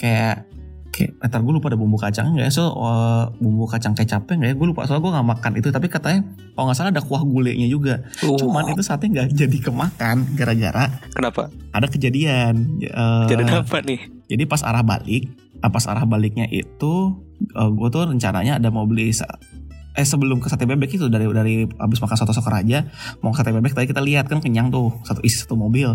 kayak 0.00 0.48
kayak 0.94 1.18
ntar 1.26 1.42
gue 1.42 1.52
lupa 1.52 1.66
ada 1.68 1.78
bumbu 1.78 1.98
kacang 1.98 2.38
nggak 2.38 2.46
ya? 2.46 2.52
So 2.54 2.70
eh, 2.70 3.24
bumbu 3.42 3.66
kacang 3.66 3.98
kecapnya 3.98 4.34
nggak 4.38 4.50
ya? 4.50 4.54
Gue 4.54 4.66
lupa 4.70 4.86
soalnya 4.86 5.02
gue 5.02 5.12
nggak 5.18 5.28
makan 5.34 5.52
itu. 5.58 5.68
Tapi 5.74 5.86
katanya 5.90 6.20
kalau 6.54 6.64
nggak 6.70 6.78
salah 6.78 6.90
ada 6.94 7.02
kuah 7.02 7.22
gulenya 7.26 7.66
juga. 7.66 8.06
Uh, 8.22 8.38
cuman 8.38 8.70
itu 8.70 8.82
sate 8.86 9.10
nggak 9.10 9.34
jadi 9.34 9.58
kemakan 9.58 10.24
gara-gara 10.38 10.88
kenapa? 11.10 11.50
ada 11.74 11.86
kejadian. 11.90 12.78
Eh, 12.78 13.26
Jadi 13.26 13.42
apa 13.50 13.78
nih? 13.82 14.00
jadi 14.24 14.48
pas 14.48 14.64
arah 14.64 14.80
balik 14.80 15.28
ah, 15.60 15.68
pas 15.68 15.84
arah 15.84 16.08
baliknya 16.08 16.48
itu 16.48 16.94
gue 17.54 17.88
tuh 17.92 18.08
rencananya 18.08 18.56
ada 18.56 18.72
mau 18.72 18.88
beli 18.88 19.12
eh 19.94 20.02
sebelum 20.02 20.42
ke 20.42 20.50
sate 20.50 20.66
bebek 20.66 20.98
itu 20.98 21.06
dari 21.06 21.22
dari 21.30 21.70
abis 21.70 22.02
makan 22.02 22.16
soto 22.18 22.34
soto 22.34 22.50
raja 22.50 22.82
mau 23.22 23.30
ke 23.30 23.38
sate 23.38 23.54
bebek 23.54 23.78
tadi 23.78 23.86
kita 23.86 24.02
lihat 24.02 24.26
kan 24.26 24.42
kenyang 24.42 24.74
tuh 24.74 24.90
satu 25.06 25.22
isi 25.22 25.46
satu 25.46 25.54
mobil. 25.54 25.94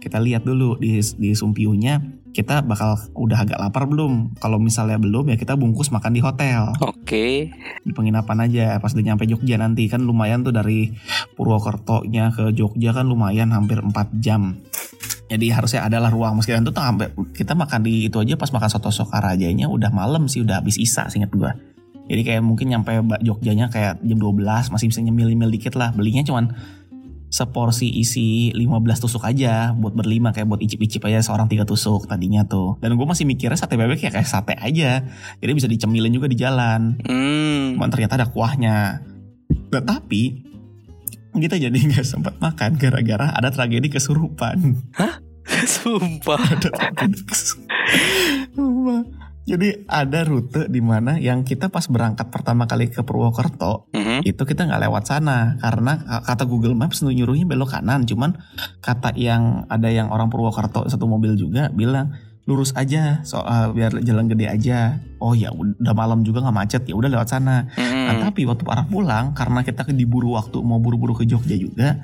Kita 0.00 0.16
lihat 0.16 0.48
dulu 0.48 0.80
di 0.80 0.96
di 0.96 1.36
sumpiunya 1.36 2.00
kita 2.34 2.66
bakal 2.66 2.98
udah 3.14 3.46
agak 3.46 3.62
lapar 3.62 3.86
belum? 3.86 4.34
Kalau 4.42 4.58
misalnya 4.58 4.98
belum 4.98 5.30
ya 5.30 5.38
kita 5.38 5.54
bungkus 5.54 5.94
makan 5.94 6.18
di 6.18 6.20
hotel. 6.20 6.74
Oke. 6.82 7.54
di 7.84 7.92
penginapan 7.94 8.50
aja 8.50 8.82
pas 8.82 8.90
udah 8.90 9.04
nyampe 9.06 9.24
Jogja 9.30 9.54
nanti. 9.54 9.86
Kan 9.86 10.02
lumayan 10.02 10.42
tuh 10.42 10.50
dari 10.50 10.90
Purwokerto-nya 11.38 12.34
ke 12.34 12.50
Jogja 12.50 12.90
kan 12.90 13.06
lumayan 13.06 13.54
hampir 13.54 13.78
4 13.78 13.94
jam. 14.18 14.58
Jadi 15.30 15.46
harusnya 15.54 15.86
adalah 15.86 16.10
ruang. 16.10 16.42
Meski 16.42 16.52
itu 16.52 16.74
tuh 16.74 16.82
sampai 16.82 17.14
kita 17.32 17.54
makan 17.54 17.86
di 17.86 18.10
itu 18.10 18.18
aja 18.18 18.34
pas 18.34 18.50
makan 18.50 18.68
soto 18.68 18.90
sokarajanya 18.90 19.70
udah 19.70 19.94
malam 19.94 20.26
sih 20.26 20.42
udah 20.42 20.58
habis 20.58 20.76
isa 20.76 21.06
singkat 21.06 21.30
gua. 21.32 21.54
Jadi 22.04 22.20
kayak 22.20 22.42
mungkin 22.44 22.68
nyampe 22.68 23.00
Jogjanya 23.24 23.72
kayak 23.72 24.04
jam 24.04 24.18
12 24.20 24.74
masih 24.74 24.86
bisa 24.92 25.00
nyemil-nyemil 25.00 25.48
dikit 25.48 25.78
lah. 25.78 25.94
Belinya 25.96 26.20
cuman 26.26 26.52
seporsi 27.34 27.90
isi 27.90 28.54
15 28.54 28.62
tusuk 29.02 29.26
aja 29.26 29.74
buat 29.74 29.98
berlima 29.98 30.30
kayak 30.30 30.46
buat 30.46 30.62
icip-icip 30.62 31.02
aja 31.10 31.18
seorang 31.18 31.50
tiga 31.50 31.66
tusuk 31.66 32.06
tadinya 32.06 32.46
tuh 32.46 32.78
dan 32.78 32.94
gue 32.94 33.02
masih 33.02 33.26
mikirnya 33.26 33.58
sate 33.58 33.74
bebek 33.74 34.06
ya 34.06 34.14
kayak 34.14 34.30
sate 34.30 34.54
aja 34.54 35.02
jadi 35.42 35.50
bisa 35.50 35.66
dicemilin 35.66 36.14
juga 36.14 36.30
di 36.30 36.38
jalan 36.38 36.94
Hmm. 37.04 37.76
Cuman 37.76 37.88
ternyata 37.88 38.20
ada 38.20 38.28
kuahnya. 38.28 39.00
Nah, 39.72 39.82
tapi 39.82 40.44
kita 41.34 41.58
jadi 41.58 41.74
nggak 41.74 42.06
sempat 42.06 42.38
makan 42.38 42.78
gara-gara 42.78 43.34
ada 43.34 43.50
tragedi 43.50 43.90
kesurupan. 43.90 44.78
Sumpah. 45.74 46.38
ada 46.38 46.68
tragedi 46.70 47.18
kesurupan. 47.24 49.23
Jadi 49.44 49.84
ada 49.84 50.24
rute 50.24 50.72
di 50.72 50.80
mana 50.80 51.20
yang 51.20 51.44
kita 51.44 51.68
pas 51.68 51.84
berangkat 51.84 52.32
pertama 52.32 52.64
kali 52.64 52.88
ke 52.88 53.04
Purwokerto 53.04 53.92
Mhm. 53.92 54.24
itu 54.24 54.40
kita 54.40 54.64
nggak 54.64 54.88
lewat 54.88 55.04
sana 55.04 55.60
karena 55.60 56.00
kata 56.24 56.48
Google 56.48 56.72
Maps 56.72 57.04
nyuruhnya 57.04 57.44
belok 57.44 57.76
kanan. 57.76 58.08
Cuman 58.08 58.40
kata 58.80 59.12
yang 59.14 59.68
ada 59.68 59.92
yang 59.92 60.08
orang 60.08 60.32
Purwokerto 60.32 60.88
satu 60.88 61.04
mobil 61.04 61.36
juga 61.36 61.68
bilang 61.68 62.16
lurus 62.44 62.76
aja 62.76 63.24
soal 63.24 63.72
biar 63.72 64.00
jalan 64.00 64.28
gede 64.28 64.48
aja. 64.48 65.00
Oh 65.16 65.32
ya 65.32 65.48
udah 65.48 65.92
malam 65.92 66.24
juga 66.24 66.40
nggak 66.40 66.56
macet 66.56 66.82
ya 66.84 66.96
udah 66.96 67.08
lewat 67.08 67.28
sana. 67.28 67.68
Nah, 67.76 68.16
Mhm. 68.16 68.20
tapi 68.24 68.44
waktu 68.44 68.64
arah 68.64 68.84
pulang 68.84 69.32
karena 69.32 69.60
kita 69.60 69.84
diburu 69.88 70.36
waktu 70.36 70.56
mau 70.60 70.76
buru-buru 70.76 71.16
ke 71.16 71.24
Jogja 71.24 71.56
juga. 71.56 72.00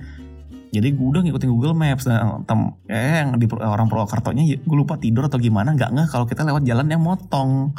Jadi 0.70 0.88
gue 0.94 1.06
udah 1.06 1.22
ngikutin 1.26 1.50
Google 1.50 1.74
Maps 1.74 2.06
nah, 2.06 2.38
tem 2.46 2.70
eh 2.86 3.26
yang 3.26 3.34
di 3.34 3.50
orang 3.50 3.90
Purwokertonya 3.90 4.46
gue 4.46 4.76
lupa 4.78 4.94
tidur 5.02 5.26
atau 5.26 5.42
gimana 5.42 5.74
nggak 5.74 5.90
nggak 5.90 6.08
kalau 6.14 6.30
kita 6.30 6.46
lewat 6.46 6.62
jalan 6.62 6.86
yang 6.86 7.02
motong. 7.02 7.74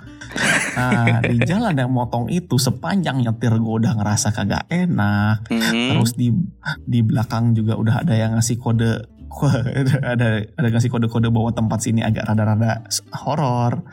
Nah 0.76 1.24
di 1.24 1.40
jalan 1.48 1.72
yang 1.72 1.92
motong 1.92 2.28
itu 2.28 2.60
sepanjang 2.60 3.24
nyetir 3.24 3.56
gue 3.56 3.74
udah 3.80 3.96
ngerasa 3.96 4.36
kagak 4.36 4.68
enak. 4.68 5.48
Mhm. 5.48 5.96
Terus 5.96 6.12
di 6.20 6.36
di 6.84 7.00
belakang 7.00 7.56
juga 7.56 7.80
udah 7.80 8.04
ada 8.04 8.14
yang 8.16 8.36
ngasih 8.36 8.60
kode 8.60 9.22
ada 10.14 10.44
ada 10.44 10.68
ngasih 10.68 10.92
kode-kode 10.92 11.32
bahwa 11.32 11.56
tempat 11.56 11.80
sini 11.80 12.04
agak 12.04 12.28
rada-rada 12.28 12.84
horor. 13.16 13.88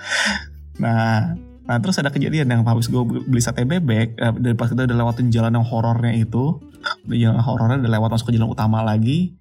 Nah, 0.83 1.35
nah 1.67 1.77
terus 1.79 1.99
ada 2.01 2.11
kejadian 2.11 2.51
yang 2.51 2.63
habis 2.67 2.91
gue 2.91 3.03
beli 3.03 3.43
sate 3.43 3.63
bebek 3.63 4.19
eh, 4.19 4.33
dari 4.35 4.55
pas 4.59 4.71
kita 4.71 4.87
udah 4.89 4.97
lewatin 4.99 5.31
jalan 5.31 5.55
yang 5.55 5.67
horornya 5.67 6.15
itu, 6.15 6.59
jalan 7.09 7.41
horornya 7.43 7.79
udah 7.85 7.93
lewat 7.99 8.11
masuk 8.15 8.31
ke 8.31 8.35
jalan 8.37 8.53
utama 8.53 8.83
lagi. 8.83 9.35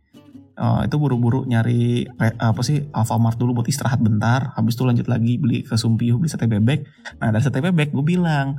eh, 0.58 0.89
itu 0.89 0.98
buru-buru 0.98 1.46
nyari 1.46 2.10
apa 2.17 2.65
sih 2.65 2.89
Alfamart 2.89 3.38
dulu 3.38 3.62
buat 3.62 3.70
istirahat 3.70 4.01
bentar. 4.01 4.58
Habis 4.58 4.74
itu 4.74 4.89
lanjut 4.89 5.06
lagi 5.06 5.38
beli 5.38 5.62
ke 5.62 5.77
Sumpiu 5.77 6.17
beli 6.17 6.34
sate 6.34 6.50
bebek. 6.50 6.82
Nah 7.22 7.29
dari 7.29 7.46
sate 7.46 7.62
bebek 7.62 7.94
gue 7.94 8.01
bilang, 8.01 8.58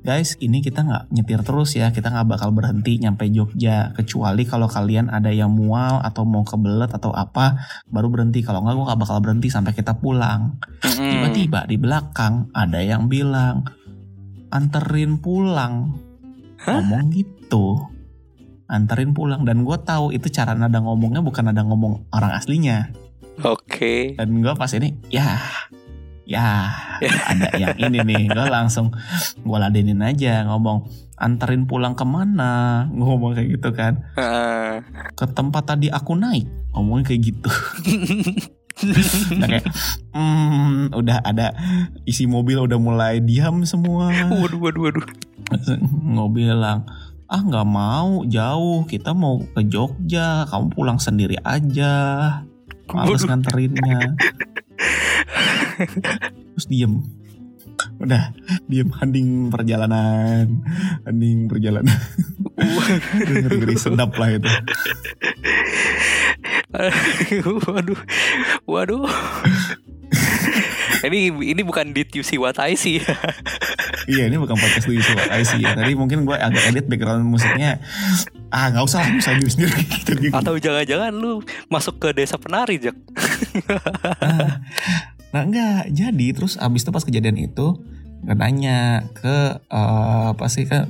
guys 0.00 0.40
ini 0.40 0.64
kita 0.64 0.82
nggak 0.82 1.04
nyetir 1.12 1.44
terus 1.44 1.76
ya 1.76 1.92
kita 1.92 2.08
nggak 2.08 2.32
bakal 2.32 2.48
berhenti 2.56 2.96
nyampe 2.96 3.28
Jogja 3.28 3.92
kecuali 3.92 4.48
kalau 4.48 4.64
kalian 4.64 5.12
ada 5.12 5.28
yang 5.28 5.52
mual 5.52 6.00
atau 6.00 6.24
mau 6.24 6.42
kebelet 6.48 6.88
atau 6.88 7.12
apa 7.12 7.60
baru 7.92 8.08
berhenti 8.08 8.40
kalau 8.40 8.64
nggak 8.64 8.72
gue 8.72 8.86
nggak 8.88 9.00
bakal 9.04 9.18
berhenti 9.20 9.52
sampai 9.52 9.76
kita 9.76 10.00
pulang 10.00 10.56
tiba-tiba 10.80 11.68
di 11.68 11.76
belakang 11.76 12.48
ada 12.56 12.80
yang 12.80 13.06
bilang 13.12 13.68
anterin 14.48 15.20
pulang 15.20 15.92
Hah? 16.64 16.80
ngomong 16.80 17.12
gitu 17.12 17.91
anterin 18.72 19.12
pulang. 19.12 19.44
Dan 19.44 19.68
gue 19.68 19.76
tahu 19.84 20.16
itu 20.16 20.32
cara 20.32 20.56
nada 20.56 20.80
ngomongnya 20.80 21.20
bukan 21.20 21.52
nada 21.52 21.60
ngomong 21.60 22.08
orang 22.10 22.32
aslinya. 22.32 22.88
Oke. 23.40 24.12
dan 24.20 24.28
gue 24.44 24.52
pas 24.52 24.68
ini 24.76 24.92
ya 25.08 25.40
ya 26.28 26.68
ada 27.02 27.48
yang 27.60 27.76
ini 27.76 27.98
nih. 28.04 28.22
Gue 28.30 28.46
langsung 28.48 28.94
gue 29.40 29.58
ladenin 29.58 30.00
aja 30.00 30.46
ngomong 30.48 30.88
anterin 31.18 31.68
pulang 31.68 31.92
ke 31.92 32.04
mana? 32.06 32.86
Ngomong 32.92 33.36
kayak 33.36 33.48
gitu 33.60 33.70
kan. 33.76 34.00
Ah. 34.16 34.80
ke 35.12 35.24
tempat 35.28 35.76
tadi 35.76 35.92
aku 35.92 36.16
naik. 36.16 36.48
Ngomongnya 36.72 37.12
kayak 37.12 37.22
gitu. 37.30 37.50
Udah 39.36 39.48
kayak 39.52 39.66
hmm, 40.16 40.96
udah 40.96 41.18
ada 41.20 41.52
isi 42.08 42.24
mobil 42.24 42.56
udah 42.56 42.78
mulai 42.80 43.20
diam 43.20 43.62
semua. 43.68 44.08
Waduh, 44.32 44.60
waduh, 44.60 44.82
waduh. 44.88 45.06
nggak 45.82 46.30
bilang 46.32 46.88
ah 47.32 47.40
nggak 47.40 47.64
mau 47.64 48.28
jauh. 48.28 48.84
Kita 48.84 49.16
mau 49.16 49.40
ke 49.40 49.64
Jogja. 49.64 50.44
Kamu 50.44 50.68
pulang 50.68 51.00
sendiri 51.00 51.40
aja. 51.40 51.92
Males 52.92 53.24
nganterinnya. 53.24 54.20
Terus 56.52 56.66
diem. 56.68 57.00
Udah 57.96 58.36
diem. 58.68 58.92
Hening 58.92 59.48
perjalanan. 59.48 60.60
Hening 61.08 61.48
perjalanan. 61.48 61.96
Ngeri 63.16 63.48
ngeri 63.48 63.76
sedap 63.80 64.12
lah 64.20 64.36
itu. 64.36 64.52
Waduh, 67.68 68.00
waduh. 68.64 69.08
ini 71.08 71.32
ini 71.32 71.62
bukan 71.64 71.96
did 71.96 72.12
you 72.12 72.24
see 72.24 72.36
what 72.36 72.60
I 72.60 72.76
see. 72.76 73.00
Iya 74.06 74.26
ini 74.26 74.36
bukan 74.36 74.54
podcast 74.54 74.86
lu 74.86 74.96
Yusuf 74.96 75.14
I 75.18 75.42
see 75.42 75.60
ya 75.60 75.72
tadi 75.72 75.92
mungkin 75.92 76.24
gue 76.24 76.34
agak 76.34 76.70
edit 76.70 76.86
background 76.86 77.22
musiknya 77.24 77.78
ah 78.48 78.68
nggak 78.68 78.84
usah 78.84 79.00
lah 79.00 79.10
bisa 79.12 79.30
diri 79.34 79.50
sendiri 79.50 79.80
gitu. 79.92 80.12
Atau 80.30 80.54
jangan-jangan 80.56 81.12
lu 81.12 81.40
masuk 81.66 81.96
ke 81.98 82.08
desa 82.12 82.36
penari, 82.36 82.76
Jak. 82.76 82.96
Ah, 84.20 84.60
nah 85.32 85.42
enggak 85.44 85.88
jadi 85.88 86.26
terus 86.32 86.60
abis 86.60 86.84
itu 86.84 86.90
pas 86.92 87.04
kejadian 87.04 87.40
itu 87.40 87.80
gue 88.22 88.34
nanya 88.36 89.08
ke 89.16 89.36
eh, 89.58 90.24
apa 90.30 90.46
sih 90.46 90.68
kan 90.68 90.86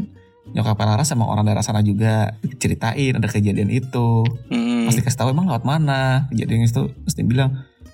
nyokap 0.53 0.77
Laras 0.77 1.09
sama 1.09 1.25
orang 1.25 1.49
daerah 1.49 1.65
sana 1.65 1.81
juga 1.81 2.37
ceritain 2.59 3.17
ada 3.17 3.25
kejadian 3.25 3.71
itu 3.71 4.27
Hmm. 4.51 4.85
pasti 4.85 5.01
kasih 5.01 5.17
tahu 5.17 5.29
emang 5.31 5.49
lewat 5.49 5.65
mana 5.65 6.27
kejadian 6.29 6.67
itu 6.67 6.91
dia 7.09 7.25
bilang 7.25 7.51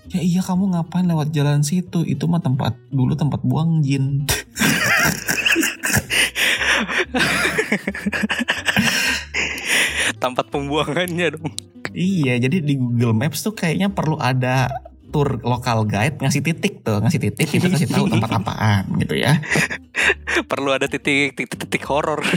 Ya 0.09 0.25
iya 0.25 0.41
kamu 0.41 0.73
ngapain 0.73 1.05
lewat 1.05 1.37
jalan 1.37 1.61
situ? 1.61 2.01
Itu 2.01 2.33
mah 2.33 2.41
tempat 2.41 2.73
dulu 2.89 3.13
tempat 3.13 3.45
buang 3.45 3.85
jin. 3.85 4.25
Tempat 10.23 10.51
pembuangannya 10.51 11.39
dong. 11.39 11.53
iya, 11.97 12.37
jadi 12.37 12.61
di 12.61 12.75
Google 12.77 13.17
Maps 13.17 13.41
tuh 13.41 13.55
kayaknya 13.57 13.89
perlu 13.89 14.21
ada 14.21 14.69
tour 15.09 15.41
lokal 15.41 15.89
guide 15.89 16.21
ngasih 16.21 16.45
titik 16.45 16.85
tuh, 16.85 17.01
ngasih 17.01 17.21
titik 17.21 17.49
itu 17.49 17.65
kasih 17.65 17.89
tahu 17.89 18.13
tempat 18.13 18.29
apaan 18.39 18.85
gitu 19.01 19.17
ya. 19.17 19.41
Perlu 20.51 20.71
ada 20.77 20.85
titik 20.85 21.33
titik 21.33 21.57
titik 21.65 21.83
horor. 21.89 22.21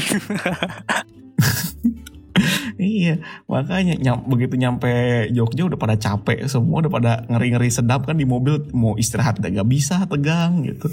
iya, 2.82 3.16
makanya 3.46 3.94
nyam, 4.02 4.26
begitu 4.26 4.58
nyampe 4.58 4.90
Jogja 5.30 5.70
udah 5.70 5.78
pada 5.78 5.96
capek 5.96 6.50
semua, 6.50 6.82
udah 6.82 6.92
pada 6.92 7.12
ngeri-ngeri 7.30 7.70
sedap 7.70 8.10
kan 8.10 8.18
di 8.18 8.26
mobil 8.26 8.58
mau 8.74 8.98
istirahat 8.98 9.38
gak 9.38 9.70
bisa 9.70 10.10
tegang 10.10 10.66
gitu. 10.66 10.90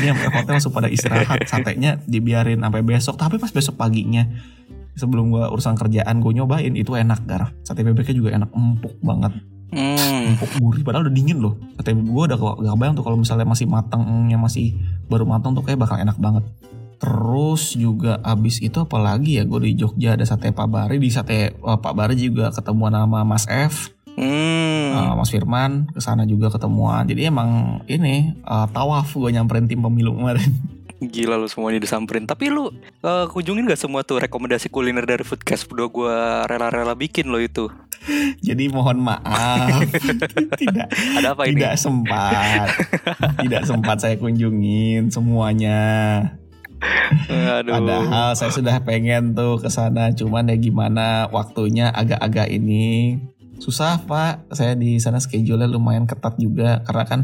Jadi 0.00 0.10
sampai 0.10 0.26
hotel 0.32 0.52
langsung 0.56 0.72
pada 0.72 0.88
istirahat, 0.88 1.44
satenya 1.44 2.00
dibiarin 2.08 2.64
sampai 2.64 2.80
besok. 2.80 3.20
Tapi 3.20 3.36
pas 3.36 3.52
besok 3.52 3.76
paginya 3.76 4.24
sebelum 4.96 5.28
gua 5.28 5.52
urusan 5.52 5.76
kerjaan 5.76 6.24
gue 6.24 6.32
nyobain 6.32 6.72
itu 6.72 6.96
enak 6.96 7.28
gar 7.28 7.52
sate 7.62 7.84
bebeknya 7.84 8.16
juga 8.16 8.30
enak 8.34 8.50
empuk 8.50 8.96
banget 9.04 9.36
Hmm. 9.66 10.30
empuk 10.30 10.62
gurih 10.62 10.86
padahal 10.86 11.10
udah 11.10 11.14
dingin 11.14 11.42
loh 11.42 11.58
sate 11.76 11.92
bebek 11.92 12.08
gue 12.08 12.24
udah 12.32 12.38
gak 12.38 12.70
kebayang 12.70 12.94
tuh 12.96 13.04
kalau 13.04 13.18
misalnya 13.18 13.44
masih 13.44 13.66
matangnya 13.66 14.38
masih 14.38 14.78
baru 15.10 15.26
matang 15.26 15.52
tuh 15.58 15.66
kayak 15.66 15.82
bakal 15.82 15.98
enak 15.98 16.16
banget 16.16 16.46
terus 16.96 17.76
juga 17.76 18.18
abis 18.24 18.64
itu 18.64 18.80
apalagi 18.80 19.36
ya 19.40 19.44
gue 19.44 19.60
di 19.68 19.72
Jogja 19.76 20.16
ada 20.16 20.24
sate 20.24 20.52
Pak 20.52 20.68
Bari 20.68 20.96
di 20.96 21.12
sate 21.12 21.52
uh, 21.60 21.76
Pak 21.76 21.92
Bari 21.92 22.16
juga 22.16 22.48
ketemuan 22.52 22.92
sama 22.96 23.24
Mas 23.24 23.44
F. 23.48 23.92
Hmm. 24.16 24.96
uh, 24.96 25.12
Mas 25.12 25.28
Firman 25.28 25.92
ke 25.92 26.00
sana 26.00 26.24
juga 26.24 26.48
ketemuan. 26.48 27.04
Jadi 27.04 27.28
emang 27.28 27.80
ini 27.84 28.32
uh, 28.48 28.64
tawaf 28.72 29.12
gue 29.12 29.28
nyamperin 29.28 29.68
tim 29.68 29.84
pemilu 29.84 30.16
kemarin. 30.16 30.48
Gila 30.96 31.36
lu 31.36 31.44
semuanya 31.44 31.76
disamperin. 31.76 32.24
Tapi 32.24 32.48
lu 32.48 32.72
eh, 33.04 33.26
kunjungin 33.28 33.68
gak 33.68 33.76
semua 33.76 34.00
tuh 34.00 34.16
rekomendasi 34.16 34.72
kuliner 34.72 35.04
dari 35.04 35.28
Foodcast 35.28 35.68
Udah 35.68 35.92
gue 35.92 36.16
rela-rela 36.48 36.96
bikin 36.96 37.28
lo 37.28 37.36
itu? 37.36 37.68
Jadi 38.40 38.72
mohon 38.72 39.04
maaf. 39.04 39.84
Tidak 40.60 40.88
Ada 41.20 41.36
apa 41.36 41.42
ini? 41.50 41.58
tidak 41.60 41.74
sempat. 41.76 42.68
Tidak 43.44 43.62
sempat 43.68 44.00
saya 44.00 44.16
kunjungin 44.16 45.12
semuanya 45.12 45.78
Aduh 47.26 47.72
padahal 47.72 48.36
saya 48.36 48.50
sudah 48.52 48.82
pengen 48.82 49.32
tuh 49.32 49.58
ke 49.58 49.68
sana 49.68 50.12
cuman 50.12 50.50
ya 50.52 50.56
gimana 50.58 51.26
waktunya 51.30 51.88
agak-agak 51.90 52.50
ini 52.50 53.16
susah 53.56 54.04
pak 54.04 54.52
saya 54.52 54.76
di 54.76 55.00
sana 55.00 55.16
schedule-nya 55.16 55.64
lumayan 55.70 56.04
ketat 56.04 56.36
juga 56.36 56.84
karena 56.84 57.04
kan 57.08 57.20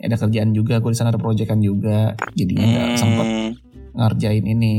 ada 0.00 0.16
kerjaan 0.16 0.56
juga 0.56 0.80
gue 0.80 0.90
di 0.90 0.96
sana 0.96 1.12
ada 1.12 1.20
proyekan 1.20 1.60
juga 1.60 2.16
jadinya 2.32 2.64
nggak 2.64 2.88
sempet 2.96 3.26
Hmm. 3.28 3.52
ngerjain 3.90 4.46
ini 4.46 4.76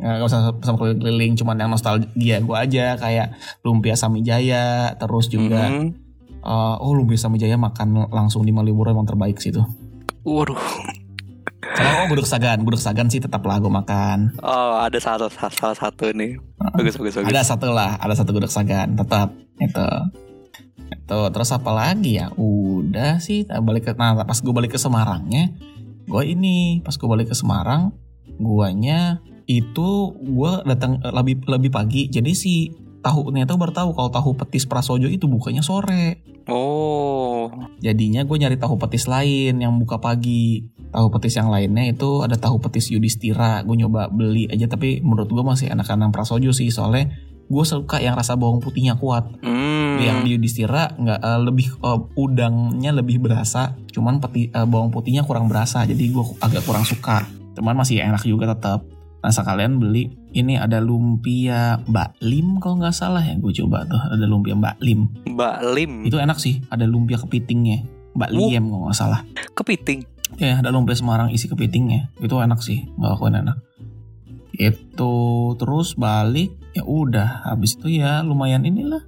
nggak 0.00 0.24
usah 0.24 0.54
sama 0.64 0.76
keliling 0.96 1.36
cuman 1.36 1.60
yang 1.60 1.68
nostalgia 1.68 2.40
gue 2.40 2.56
aja 2.56 2.96
kayak 2.96 3.36
lumpia 3.60 3.92
Samijaya 3.92 4.96
terus 4.96 5.28
juga 5.28 5.68
Hmm. 5.68 5.92
Uh, 6.46 6.78
oh 6.78 6.94
lumpia 6.94 7.18
Samijaya 7.18 7.58
makan 7.58 8.06
langsung 8.06 8.46
di 8.46 8.54
Malioboro 8.54 8.94
emang 8.94 9.02
terbaik 9.02 9.42
sih 9.42 9.50
tuh. 9.50 9.66
Waduh 10.22 10.54
Kalau 11.76 11.92
oh, 11.92 12.04
gudeg 12.08 12.24
sagan, 12.24 12.64
gudeg 12.64 12.80
sagan 12.80 13.12
sih 13.12 13.20
tetap 13.20 13.44
lah 13.44 13.60
gue 13.60 13.68
makan. 13.68 14.40
Oh 14.40 14.80
ada 14.80 14.96
satu, 14.96 15.28
salah 15.28 15.76
satu 15.76 16.08
nih. 16.16 16.40
Bagus 16.72 16.96
bagus 16.96 17.20
bagus. 17.20 17.28
Ada 17.28 17.52
satu 17.52 17.68
lah, 17.68 18.00
ada 18.00 18.16
satu 18.16 18.32
gudeg 18.32 18.48
sagan. 18.48 18.96
Tetap. 18.96 19.36
Itu. 19.60 19.88
Itu 20.88 21.20
terus 21.36 21.52
apa 21.52 21.70
lagi 21.76 22.16
ya? 22.16 22.32
Udah 22.32 23.20
sih. 23.20 23.44
Balik 23.44 23.88
ke 23.88 23.92
nah 23.92 24.16
pas 24.24 24.40
gue 24.40 24.54
balik 24.56 24.72
ke 24.72 24.80
Semarangnya, 24.80 25.52
gue 26.08 26.22
ini 26.24 26.80
pas 26.80 26.96
gue 26.96 27.08
balik 27.08 27.28
ke 27.28 27.36
Semarang, 27.36 27.92
guanya 28.40 29.20
itu 29.44 30.16
gue 30.16 30.52
datang 30.64 30.98
eh, 31.04 31.12
lebih 31.12 31.44
lebih 31.44 31.70
pagi. 31.70 32.08
Jadi 32.08 32.32
si 32.32 32.72
tahu 33.06 33.30
ternyata 33.30 33.54
baru 33.54 33.70
tahu 33.70 33.90
kalau 33.94 34.10
tahu 34.10 34.30
petis 34.34 34.66
Prasojo 34.66 35.06
itu 35.06 35.30
bukanya 35.30 35.62
sore. 35.62 36.18
Oh 36.50 37.50
Jadinya 37.78 38.26
gue 38.26 38.36
nyari 38.38 38.58
tahu 38.58 38.78
petis 38.82 39.06
lain 39.06 39.62
yang 39.62 39.78
buka 39.78 40.02
pagi. 40.02 40.66
Tahu 40.90 41.06
petis 41.14 41.38
yang 41.38 41.52
lainnya 41.52 41.92
itu 41.94 42.26
ada 42.26 42.34
tahu 42.34 42.58
petis 42.58 42.90
Yudhistira. 42.90 43.62
Gue 43.62 43.78
nyoba 43.78 44.10
beli 44.10 44.50
aja 44.50 44.66
tapi 44.66 45.04
menurut 45.04 45.30
gue 45.30 45.44
masih 45.44 45.70
enakan 45.70 46.08
yang 46.08 46.12
Prasojo 46.12 46.50
sih 46.50 46.70
soalnya 46.74 47.14
gue 47.46 47.62
suka 47.62 48.02
yang 48.02 48.18
rasa 48.18 48.34
bawang 48.34 48.58
putihnya 48.58 48.98
kuat. 48.98 49.38
hmm. 49.38 50.02
Yang 50.02 50.18
di 50.26 50.28
Yudhistira 50.34 50.98
nggak 50.98 51.20
eh, 51.22 51.40
lebih 51.46 51.68
eh, 51.78 52.00
udangnya 52.18 52.90
lebih 52.90 53.22
berasa, 53.22 53.78
cuman 53.94 54.18
peti, 54.18 54.50
eh, 54.50 54.66
bawang 54.66 54.90
putihnya 54.90 55.22
kurang 55.22 55.46
berasa. 55.46 55.86
Jadi 55.86 56.10
gue 56.10 56.24
agak 56.42 56.66
kurang 56.66 56.82
suka. 56.82 57.22
Cuman 57.54 57.78
masih 57.78 58.02
enak 58.02 58.26
juga 58.26 58.50
tetap. 58.52 58.95
Nah 59.26 59.34
sekalian 59.34 59.82
beli 59.82 60.06
ini 60.38 60.54
ada 60.54 60.78
lumpia 60.78 61.82
Mbak 61.82 62.22
Lim 62.22 62.62
kalau 62.62 62.78
nggak 62.78 62.94
salah 62.94 63.18
ya 63.26 63.34
gue 63.34 63.50
coba 63.58 63.82
tuh 63.82 63.98
ada 63.98 64.22
lumpia 64.22 64.54
Mbak 64.54 64.78
Lim. 64.78 65.10
Mbak 65.34 65.56
Lim 65.74 65.92
Itu 66.06 66.22
enak 66.22 66.38
sih, 66.38 66.62
ada 66.70 66.86
lumpia 66.86 67.18
kepitingnya. 67.18 67.82
Mbak 68.14 68.30
Oh. 68.30 68.46
Liem 68.46 68.64
kalau 68.70 68.86
nggak 68.86 68.94
salah. 68.94 69.26
Kepiting 69.58 70.06
Ya, 70.38 70.58
ada 70.62 70.70
lumpia 70.70 70.94
Semarang 70.94 71.34
isi 71.34 71.46
kepitingnya. 71.46 72.10
Itu 72.22 72.38
enak 72.38 72.62
sih, 72.62 72.86
akuin 72.98 73.34
enak. 73.34 73.58
Itu 74.54 75.12
terus 75.58 75.94
balik, 75.94 76.54
ya 76.70 76.82
udah. 76.82 77.46
Habis 77.50 77.78
itu 77.78 77.98
ya 77.98 78.22
lumayan 78.22 78.62
inilah. 78.62 79.02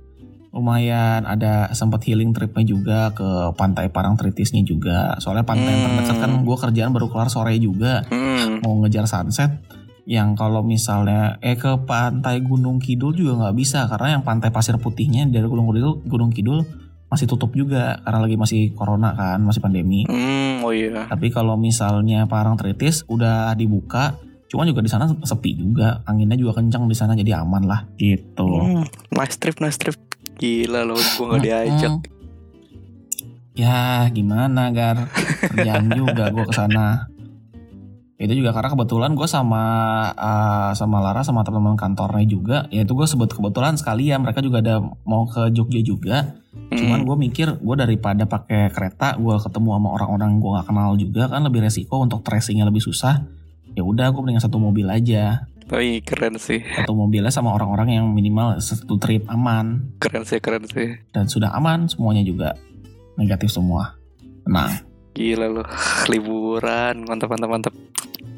Lumayan 0.55 1.27
ada 1.27 1.71
sempat 1.75 2.07
healing 2.07 2.33
tripnya 2.33 2.65
juga 2.65 2.99
ke 3.13 3.55
pantai 3.55 3.91
Parangtritisnya 3.91 4.63
juga. 4.63 5.19
Soalnya 5.19 5.43
pantai 5.45 5.75
yang 5.75 5.83
terdekat 5.91 6.17
kan 6.19 6.31
Hmm. 6.39 6.43
gue 6.47 6.57
kerjaan 6.57 6.91
baru 6.95 7.07
kelar 7.11 7.31
sore 7.31 7.55
juga. 7.59 8.03
hmm. 8.09 8.63
Mau 8.67 8.79
ngejar 8.83 9.07
sunset. 9.07 9.59
Yang 10.09 10.41
kalau 10.41 10.65
misalnya 10.65 11.37
eh 11.45 11.53
ke 11.53 11.85
pantai 11.85 12.41
Gunung 12.41 12.81
Kidul 12.81 13.13
juga 13.13 13.45
nggak 13.45 13.57
bisa 13.61 13.85
karena 13.93 14.17
yang 14.17 14.25
pantai 14.25 14.49
Pasir 14.49 14.81
Putihnya 14.81 15.29
dari 15.29 15.45
Gunung 15.45 15.69
Kidul 15.69 16.01
Gunung 16.09 16.33
Kidul 16.33 16.65
masih 17.13 17.29
tutup 17.29 17.53
juga 17.53 18.01
karena 18.05 18.25
lagi 18.25 18.41
masih 18.41 18.73
corona 18.73 19.13
kan 19.13 19.41
masih 19.45 19.61
pandemi. 19.61 20.09
Hmm, 20.09 20.65
oh 20.65 20.73
iya 20.73 21.05
Tapi 21.09 21.29
kalau 21.29 21.61
misalnya 21.61 22.25
Parangtritis 22.25 23.05
udah 23.09 23.53
dibuka, 23.53 24.17
cuman 24.49 24.69
juga 24.69 24.81
di 24.85 24.89
sana 24.93 25.09
sepi 25.09 25.57
juga, 25.57 26.01
anginnya 26.05 26.37
juga 26.41 26.57
kencang 26.61 26.89
di 26.89 26.97
sana 26.97 27.13
jadi 27.13 27.45
aman 27.45 27.69
lah 27.69 27.85
gitu. 28.01 28.49
Hmm, 28.49 28.85
Nice 29.13 29.37
trip 29.37 29.61
nice 29.61 29.77
trip 29.77 29.97
Gila 30.39 30.87
loh 30.87 30.97
gue 30.97 31.27
gak 31.35 31.43
diajak. 31.43 31.93
Ya 33.59 34.07
gimana 34.15 34.71
gar 34.71 35.11
kerjaan 35.51 35.91
juga 35.91 36.31
gue 36.31 36.45
ke 36.47 36.55
sana. 36.55 37.11
Itu 38.19 38.35
juga 38.35 38.51
karena 38.51 38.75
kebetulan 38.75 39.15
gue 39.15 39.31
sama 39.31 39.63
uh, 40.11 40.75
sama 40.75 40.99
Lara 40.99 41.23
sama 41.23 41.47
teman-teman 41.47 41.79
kantornya 41.79 42.27
juga, 42.27 42.57
ya 42.75 42.83
itu 42.83 42.91
gue 42.91 43.07
sebut 43.07 43.31
kebetulan 43.31 43.79
sekalian 43.79 44.27
mereka 44.27 44.43
juga 44.43 44.59
ada 44.59 44.83
mau 45.07 45.23
ke 45.31 45.55
Jogja 45.55 45.79
juga. 45.87 46.17
Cuman 46.75 47.01
Hmm. 47.01 47.07
gue 47.07 47.17
mikir 47.31 47.63
gue 47.63 47.77
daripada 47.79 48.27
pakai 48.27 48.75
kereta 48.75 49.15
gue 49.15 49.39
ketemu 49.39 49.79
sama 49.79 49.89
orang-orang 49.95 50.43
gue 50.43 50.51
gak 50.51 50.67
kenal 50.67 50.99
juga 50.99 51.31
kan 51.31 51.47
lebih 51.47 51.63
resiko 51.63 52.03
untuk 52.03 52.27
tracingnya 52.27 52.67
lebih 52.67 52.83
susah. 52.83 53.23
Ya 53.79 53.87
udah 53.87 54.11
gue 54.11 54.19
mendingan 54.19 54.43
satu 54.43 54.59
mobil 54.59 54.91
aja. 54.91 55.47
Wih 55.69 56.01
keren 56.01 56.41
sih 56.41 56.65
Satu 56.65 56.97
mobilnya 56.97 57.29
sama 57.29 57.53
orang-orang 57.53 58.01
yang 58.01 58.09
minimal 58.09 58.57
satu 58.57 58.97
trip 58.97 59.29
aman 59.29 59.93
Keren 60.01 60.25
sih 60.25 60.41
keren 60.41 60.65
sih 60.65 60.97
dan 61.13 61.29
sudah 61.29 61.53
aman 61.53 61.85
semuanya 61.93 62.25
juga 62.25 62.57
negatif 63.21 63.53
semua. 63.53 63.93
Tenang. 64.49 64.88
Gila 65.19 65.51
loh 65.51 65.67
Liburan 66.07 67.03
Mantap 67.03 67.35
mantap 67.35 67.51
mantap. 67.51 67.75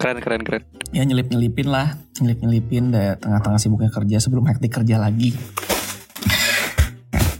Keren 0.00 0.16
keren 0.24 0.40
keren. 0.40 0.64
Ya 0.96 1.04
nyelip-nyelipin 1.04 1.68
lah, 1.68 1.92
nyelip-nyelipin 2.24 2.88
deh 2.88 3.20
tengah-tengah 3.20 3.60
sibuknya 3.60 3.92
kerja 3.92 4.16
sebelum 4.16 4.48
hektik 4.48 4.72
kerja 4.80 4.96
lagi. 4.96 5.36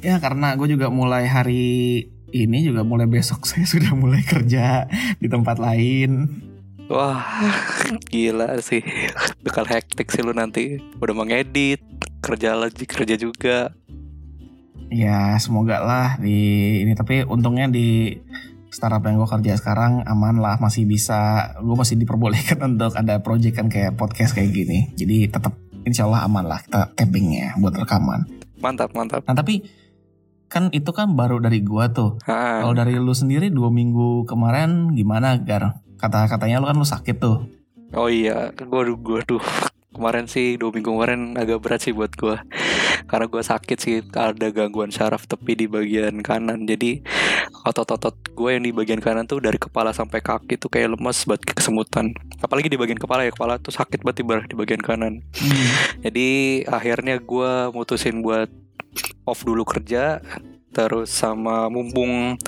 Ya 0.04 0.20
karena 0.20 0.52
gue 0.60 0.68
juga 0.68 0.92
mulai 0.92 1.24
hari 1.24 2.04
ini 2.36 2.68
juga 2.68 2.84
mulai 2.84 3.08
besok 3.08 3.44
saya 3.48 3.64
sudah 3.64 3.96
mulai 3.96 4.20
kerja 4.20 4.84
di 5.16 5.24
tempat 5.32 5.56
lain. 5.56 6.28
Wah 6.92 7.24
Gila 8.12 8.60
sih. 8.60 8.84
Bakal 9.40 9.64
hektik 9.64 10.12
sih 10.12 10.20
lu 10.20 10.36
nanti. 10.36 10.84
Udah 11.00 11.16
mau 11.16 11.24
ngedit 11.24 11.80
Kerja 12.20 12.60
lagi 12.60 12.84
kerja 12.84 13.16
juga. 13.16 13.72
Ya 14.92 15.32
semoga 15.40 15.80
lah 15.80 16.20
di 16.20 16.36
ini. 16.84 16.92
Tapi 16.92 17.24
untungnya 17.24 17.72
di 17.72 18.20
startup 18.70 19.02
yang 19.04 19.18
gue 19.18 19.28
kerja 19.28 19.58
sekarang 19.58 20.06
aman 20.06 20.38
lah 20.38 20.56
masih 20.62 20.86
bisa 20.86 21.52
gue 21.58 21.76
masih 21.76 21.98
diperbolehkan 21.98 22.62
untuk 22.78 22.94
ada 22.94 23.18
project 23.20 23.58
kan 23.58 23.66
kayak 23.66 23.98
podcast 23.98 24.32
kayak 24.32 24.54
gini 24.54 24.94
jadi 24.94 25.30
tetap 25.30 25.58
insya 25.84 26.06
Allah 26.06 26.26
aman 26.26 26.44
lah 26.44 26.60
kita 26.64 26.92
tappingnya 26.96 27.56
buat 27.60 27.74
rekaman. 27.76 28.28
Mantap 28.60 28.92
mantap 28.92 29.24
Nah 29.24 29.36
tapi 29.36 29.64
kan 30.50 30.68
itu 30.74 30.90
kan 30.90 31.14
baru 31.14 31.38
dari 31.40 31.62
gua 31.62 31.88
tuh. 31.88 32.18
Kalau 32.26 32.74
dari 32.74 32.98
lu 32.98 33.14
sendiri 33.14 33.48
dua 33.48 33.70
minggu 33.72 34.26
kemarin 34.28 34.92
gimana 34.92 35.38
Gar? 35.40 35.80
Kata-katanya 35.96 36.60
lu 36.60 36.66
kan 36.68 36.76
lu 36.76 36.86
sakit 36.86 37.16
tuh. 37.20 37.44
Oh 37.90 38.06
iya 38.06 38.54
Gue 38.54 38.86
gue 38.94 39.20
duh 39.26 39.42
Kemarin 39.90 40.26
sih 40.30 40.54
Dua 40.56 40.70
minggu 40.70 40.90
kemarin 40.94 41.34
Agak 41.34 41.62
berat 41.62 41.82
sih 41.82 41.94
buat 41.94 42.14
gue 42.14 42.36
Karena 43.10 43.26
gue 43.26 43.42
sakit 43.42 43.78
sih 43.78 43.94
Ada 44.14 44.54
gangguan 44.54 44.94
syaraf 44.94 45.26
tepi 45.26 45.54
di 45.54 45.66
bagian 45.66 46.22
kanan. 46.22 46.66
Jadi 46.66 47.02
otot-otot 47.60 48.16
gue 48.32 48.50
yang 48.56 48.64
di 48.64 48.72
bagian 48.72 49.02
kanan 49.02 49.28
tuh 49.28 49.42
dari 49.42 49.60
kepala 49.60 49.92
sampai 49.92 50.24
kaki 50.24 50.56
tuh 50.56 50.72
kayak 50.72 50.96
lemas 50.96 51.28
buat 51.28 51.40
kesemutan. 51.44 52.16
Apalagi 52.40 52.72
di 52.72 52.80
bagian 52.80 52.96
kepala 52.96 53.28
ya 53.28 53.32
kepala 53.34 53.60
tuh 53.60 53.74
sakit 53.74 54.00
banget 54.00 54.24
di 54.48 54.56
bagian 54.56 54.80
kanan. 54.80 55.20
Hmm. 55.36 55.68
jadi 56.00 56.28
akhirnya 56.68 57.20
gue 57.20 57.52
mutusin 57.76 58.24
buat 58.24 58.48
off 59.28 59.44
dulu 59.44 59.62
kerja 59.68 60.24
terus 60.70 61.10
sama 61.10 61.66
mumpung 61.66 62.38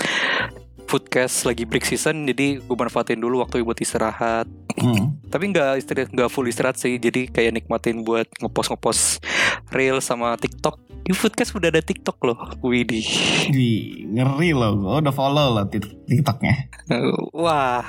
foodcast 0.93 1.43
lagi 1.43 1.65
break 1.65 1.83
season 1.83 2.25
jadi 2.25 2.61
gue 2.61 2.77
manfaatin 2.77 3.17
dulu 3.17 3.41
waktu 3.41 3.65
buat 3.65 3.79
istirahat 3.79 4.45
Hmm. 4.73 5.21
tapi 5.29 5.49
nggak 5.49 5.77
istirahat 5.77 6.09
nggak 6.11 6.29
full 6.29 6.45
istirahat 6.45 6.75
sih 6.75 6.97
jadi 6.97 7.29
kayak 7.29 7.53
nikmatin 7.55 8.01
buat 8.01 8.25
ngepost 8.35 8.73
ngepost 8.73 9.05
reel 9.69 10.01
sama 10.01 10.33
TikTok 10.35 10.81
di 11.03 11.13
foodcast 11.13 11.53
udah 11.53 11.69
ada 11.69 11.81
TikTok 11.81 12.17
loh 12.23 12.41
Widih 12.63 13.05
Wih, 13.49 14.09
ngeri 14.09 14.51
loh. 14.51 14.73
Gue 14.75 14.97
udah 14.99 15.11
follow 15.11 15.53
loh 15.53 15.67
tik- 15.67 15.93
TikToknya. 16.05 16.73
wah 17.33 17.85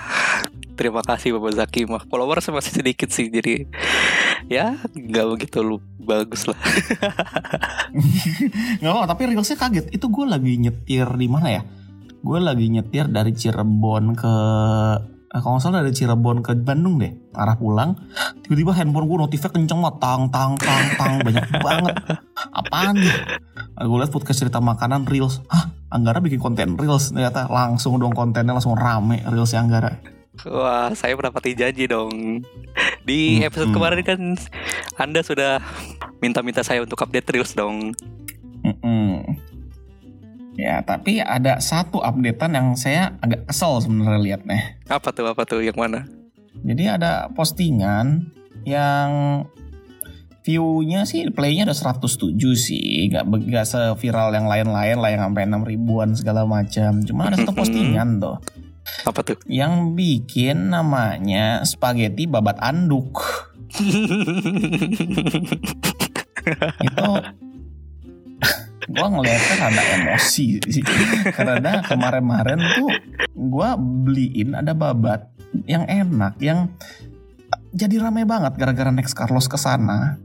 terima 0.74 1.00
kasih 1.02 1.32
Bapak 1.34 1.56
Zaki 1.56 1.86
mah 1.86 2.04
followers 2.04 2.52
masih 2.52 2.74
sedikit 2.76 3.08
sih 3.08 3.28
jadi 3.28 3.64
ya 4.46 4.76
nggak 4.86 5.26
begitu 5.30 5.62
lu 5.62 5.78
bagus 5.98 6.44
lah 6.46 6.60
Gak 8.82 8.92
apa 8.92 9.08
tapi 9.08 9.22
Reelsnya 9.26 9.58
kaget. 9.58 9.86
Itu 9.90 10.10
gue 10.10 10.26
lagi 10.26 10.54
nyetir 10.58 11.08
di 11.10 11.28
mana 11.28 11.48
ya? 11.50 11.62
Gue 12.24 12.40
lagi 12.40 12.72
nyetir 12.72 13.12
dari 13.12 13.36
Cirebon 13.36 14.16
ke 14.16 14.34
eh, 15.28 15.40
kalau 15.44 15.60
nggak 15.60 15.64
salah 15.68 15.84
dari 15.84 15.92
Cirebon 15.92 16.40
ke 16.40 16.56
Bandung 16.56 17.02
deh 17.02 17.12
arah 17.36 17.58
pulang 17.58 17.98
tiba-tiba 18.46 18.72
handphone 18.78 19.10
gue 19.10 19.18
notifnya 19.18 19.50
kenceng 19.50 19.82
banget 19.82 19.98
tang 20.00 20.24
tang 20.30 20.54
tang 20.56 20.86
tang 20.96 21.14
banyak 21.20 21.46
banget 21.66 21.96
apaan 22.54 22.96
nih 23.02 23.16
gue 23.82 23.98
liat 23.98 24.14
podcast 24.14 24.46
cerita 24.46 24.62
makanan 24.62 25.10
reels 25.10 25.42
ah 25.50 25.74
Anggara 25.90 26.22
bikin 26.22 26.38
konten 26.38 26.78
reels 26.78 27.10
ternyata 27.10 27.50
langsung 27.50 27.98
dong 27.98 28.14
kontennya 28.14 28.54
langsung 28.54 28.78
rame 28.78 29.26
reelsnya 29.26 29.66
Anggara 29.66 29.92
Wah, 30.50 30.90
saya 30.98 31.14
mendapati 31.14 31.54
janji 31.54 31.86
dong. 31.86 32.42
Di 33.06 33.38
Hmm, 33.38 33.54
episode 33.54 33.70
hmm. 33.70 33.78
kemarin 33.78 34.02
kan 34.02 34.20
Anda 34.98 35.22
sudah 35.22 35.62
minta-minta 36.26 36.66
saya 36.66 36.82
untuk 36.82 36.98
update 36.98 37.30
reels 37.30 37.54
dong. 37.54 37.94
Mm-mm. 38.66 39.38
Ya, 40.54 40.86
tapi 40.86 41.18
ada 41.18 41.58
satu 41.58 41.98
updatean 41.98 42.54
yang 42.54 42.68
saya 42.78 43.18
agak 43.26 43.50
kesel 43.50 43.82
sebenarnya 43.82 44.22
liatnya. 44.22 44.60
Apa 44.86 45.10
tuh? 45.10 45.26
Apa 45.26 45.50
tuh? 45.50 45.66
Yang 45.66 45.78
mana? 45.82 46.00
Jadi 46.62 46.84
ada 46.86 47.28
postingan 47.34 48.30
yang 48.64 49.44
view-nya 50.44 51.08
sih 51.08 51.26
play-nya 51.32 51.66
ada 51.66 51.76
107 51.76 52.36
sih, 52.54 53.10
nggak 53.10 53.26
nggak 53.26 53.66
seviral 53.66 54.30
yang 54.36 54.46
lain-lain 54.46 54.98
lah 55.00 55.10
yang 55.10 55.24
sampai 55.32 55.48
6 55.50 55.64
ribuan 55.66 56.10
segala 56.14 56.46
macam. 56.46 57.02
Cuma 57.02 57.32
ada 57.32 57.40
satu 57.40 57.56
postingan 57.56 58.20
tuh 58.22 58.38
Apa 59.08 59.24
tuh? 59.24 59.40
yang 59.48 59.96
bikin 59.96 60.70
namanya 60.70 61.64
spaghetti 61.66 62.28
babat 62.28 62.60
anduk. 62.60 63.24
Itu 66.84 67.08
gua 68.94 69.08
ngeliatnya 69.10 69.56
rada 69.60 69.84
emosi 70.00 70.48
sih. 70.70 70.84
Karena 71.34 71.82
kemarin-kemarin 71.84 72.60
tuh 72.78 72.90
gua 73.34 73.76
beliin 73.78 74.54
ada 74.54 74.72
babat 74.78 75.28
yang 75.66 75.86
enak 75.86 76.38
yang 76.42 76.72
jadi 77.74 77.98
rame 78.02 78.26
banget 78.26 78.54
gara-gara 78.58 78.94
Next 78.94 79.18
Carlos 79.18 79.50
ke 79.50 79.58
sana. 79.58 80.18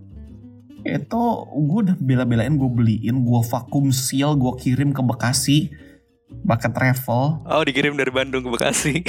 Itu 0.84 1.48
gue 1.52 1.78
udah 1.90 1.96
bela-belain 1.98 2.54
gue 2.54 2.70
beliin 2.70 3.24
gue 3.24 3.40
vakum 3.44 3.90
seal 3.92 4.38
gue 4.38 4.52
kirim 4.56 4.94
ke 4.94 5.02
Bekasi 5.04 5.68
pakai 6.44 6.70
travel. 6.72 7.44
Oh, 7.44 7.64
dikirim 7.64 7.96
dari 7.96 8.12
Bandung 8.12 8.44
ke 8.44 8.50
Bekasi. 8.52 9.04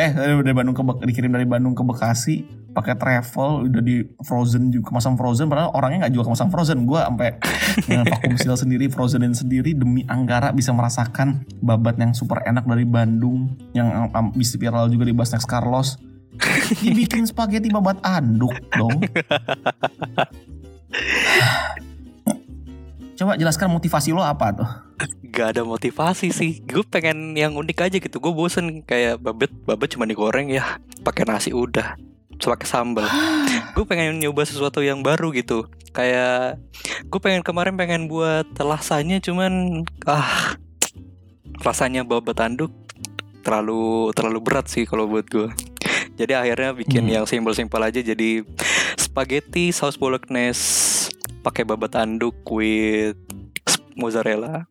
eh 0.00 0.10
dari 0.12 0.32
dari 0.40 0.56
Bandung 0.56 0.76
ke 0.76 0.82
Bek- 0.84 1.04
dikirim 1.04 1.30
dari 1.32 1.46
Bandung 1.48 1.76
ke 1.76 1.84
Bekasi 1.84 2.44
pakai 2.78 2.94
travel 2.94 3.66
udah 3.66 3.82
di 3.82 4.06
frozen 4.22 4.70
juga 4.70 4.94
kemasang 4.94 5.18
frozen 5.18 5.50
padahal 5.50 5.74
orangnya 5.74 6.06
nggak 6.06 6.14
jual 6.14 6.24
kemasang 6.30 6.50
frozen. 6.54 6.86
Gue 6.86 7.02
sampai 7.02 7.34
dengan 7.90 8.06
vakum 8.06 8.38
seal 8.38 8.54
sendiri 8.54 8.86
frozenin 8.86 9.34
sendiri 9.34 9.74
demi 9.74 10.06
Anggara 10.06 10.54
bisa 10.54 10.70
merasakan 10.70 11.42
babat 11.58 11.98
yang 11.98 12.14
super 12.14 12.38
enak 12.46 12.62
dari 12.62 12.86
Bandung 12.86 13.58
yang 13.74 13.90
am- 13.90 14.12
am- 14.14 14.34
bisa 14.38 14.54
viral 14.54 14.86
juga 14.86 15.10
di 15.10 15.14
Bas 15.14 15.34
Next 15.34 15.50
Carlos. 15.50 15.98
Dibikin 16.86 17.26
spaghetti 17.26 17.66
babat 17.66 17.98
anduk 18.06 18.54
dong. 18.70 19.02
Coba 23.18 23.34
jelaskan 23.34 23.74
motivasi 23.74 24.14
lo 24.14 24.22
apa 24.22 24.54
tuh? 24.54 24.70
Gak 25.34 25.58
ada 25.58 25.62
motivasi 25.66 26.30
sih. 26.30 26.62
Gue 26.62 26.86
pengen 26.86 27.34
yang 27.34 27.58
unik 27.58 27.90
aja 27.90 27.96
gitu. 27.98 28.22
Gue 28.22 28.30
bosen 28.30 28.86
kayak 28.86 29.18
babet, 29.18 29.50
babet 29.66 29.90
cuma 29.90 30.06
digoreng 30.06 30.46
ya, 30.54 30.78
pakai 31.02 31.26
nasi 31.26 31.50
udah, 31.50 31.98
pakai 32.38 32.68
sambal. 32.70 33.06
gue 33.74 33.84
pengen 33.90 34.22
nyoba 34.22 34.46
sesuatu 34.46 34.78
yang 34.80 35.02
baru 35.02 35.34
gitu. 35.34 35.66
Kayak 35.90 36.62
gue 37.08 37.20
pengen 37.20 37.42
kemarin 37.42 37.74
pengen 37.74 38.06
buat 38.06 38.46
rasanya 38.54 39.18
cuman 39.18 39.82
ah 40.06 40.54
rasanya 41.64 42.06
babat 42.06 42.38
tanduk 42.38 42.70
terlalu 43.42 44.14
terlalu 44.14 44.38
berat 44.44 44.70
sih 44.70 44.86
kalau 44.86 45.10
buat 45.10 45.26
gue. 45.26 45.50
Jadi 46.18 46.34
akhirnya 46.34 46.74
bikin 46.74 47.06
Hmm. 47.06 47.14
yang 47.22 47.24
simpel-simpel 47.26 47.78
aja 47.78 48.02
jadi 48.02 48.42
spaghetti 48.98 49.70
saus 49.70 49.94
bolognese 49.94 51.08
pakai 51.42 51.62
babat 51.62 51.94
anduk 51.94 52.34
with 52.50 53.18
mozzarella. 53.94 54.66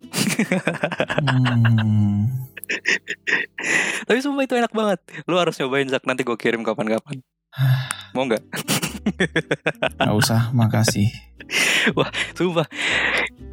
Hmm. 1.19 2.27
Tapi 4.07 4.19
sumpah 4.19 4.43
itu 4.43 4.55
enak 4.55 4.71
banget. 4.75 4.99
Lu 5.27 5.39
harus 5.39 5.55
nyobain 5.59 5.87
Zak 5.87 6.03
nanti 6.03 6.27
gue 6.27 6.35
kirim 6.35 6.63
kapan-kapan. 6.63 7.23
Mau 8.15 8.23
nggak? 8.27 8.43
Gak 10.03 10.15
usah, 10.15 10.51
makasih. 10.51 11.07
Sumpah. 12.37 12.67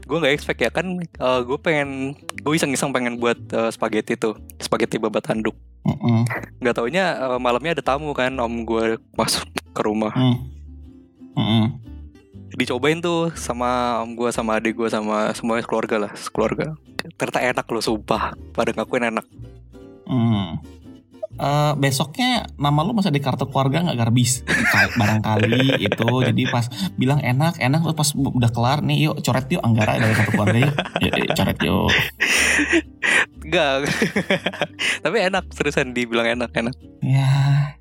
Gue 0.04 0.18
nggak 0.20 0.35
expect 0.35 0.61
ya 0.61 0.70
kan. 0.70 1.00
gue 1.20 1.59
pengen, 1.62 2.18
gue 2.42 2.52
iseng-iseng 2.52 2.92
pengen 2.92 3.16
buat 3.16 3.38
eh, 3.54 3.70
spaghetti 3.72 4.18
tuh, 4.18 4.37
spaghetti 4.61 5.00
babat 5.00 5.24
handuk. 5.30 5.57
Mm-mm. 5.85 6.24
Nggak 6.61 6.74
taunya 6.76 7.16
eh, 7.16 7.38
malamnya 7.40 7.78
ada 7.78 7.85
tamu 7.85 8.12
kan, 8.12 8.35
om 8.40 8.66
gue 8.66 8.98
masuk 9.16 9.46
ke 9.72 9.80
rumah. 9.80 10.12
Mm. 10.12 10.37
Mm-mm. 11.35 11.64
Dicobain 12.54 13.02
tuh 13.02 13.35
sama 13.35 14.02
om 14.04 14.14
gue, 14.14 14.30
sama 14.30 14.61
adik 14.61 14.78
gue, 14.78 14.88
sama 14.92 15.33
semuanya 15.35 15.64
keluarga 15.66 15.96
lah, 16.07 16.12
keluarga. 16.30 16.78
Ternyata 17.18 17.40
enak 17.42 17.66
loh, 17.66 17.83
sumpah. 17.83 18.33
Pada 18.54 18.70
ngakuin 18.70 19.11
enak. 19.11 19.26
Hmm. 20.04 20.61
Eh, 21.34 21.72
besoknya 21.82 22.46
nama 22.54 22.86
lu 22.86 22.94
masih 22.94 23.10
di 23.10 23.18
kartu 23.18 23.50
keluarga 23.50 23.82
nggak 23.82 23.98
garbis? 23.98 24.46
Ka- 24.46 24.94
barangkali 24.94 25.82
itu. 25.82 26.10
Jadi 26.22 26.42
pas 26.46 26.70
bilang 26.94 27.18
enak 27.18 27.58
enak 27.58 27.82
terus 27.82 27.96
pas 27.98 28.08
udah 28.14 28.50
kelar 28.54 28.86
nih 28.86 29.10
yuk 29.10 29.18
coret 29.18 29.50
yuk 29.50 29.62
anggara 29.66 29.98
dari 29.98 30.14
kartu 30.14 30.30
keluarga 30.30 30.58
yuk. 30.62 30.74
Yuk, 31.02 31.12
yuk, 31.18 31.28
coret 31.34 31.58
yuk. 31.58 31.90
Enggak. 33.44 33.74
Tapi 35.04 35.16
enak, 35.26 35.44
seriusan 35.50 35.90
dibilang 35.90 36.38
enak, 36.38 36.54
enak. 36.54 36.74
ya 37.04 37.28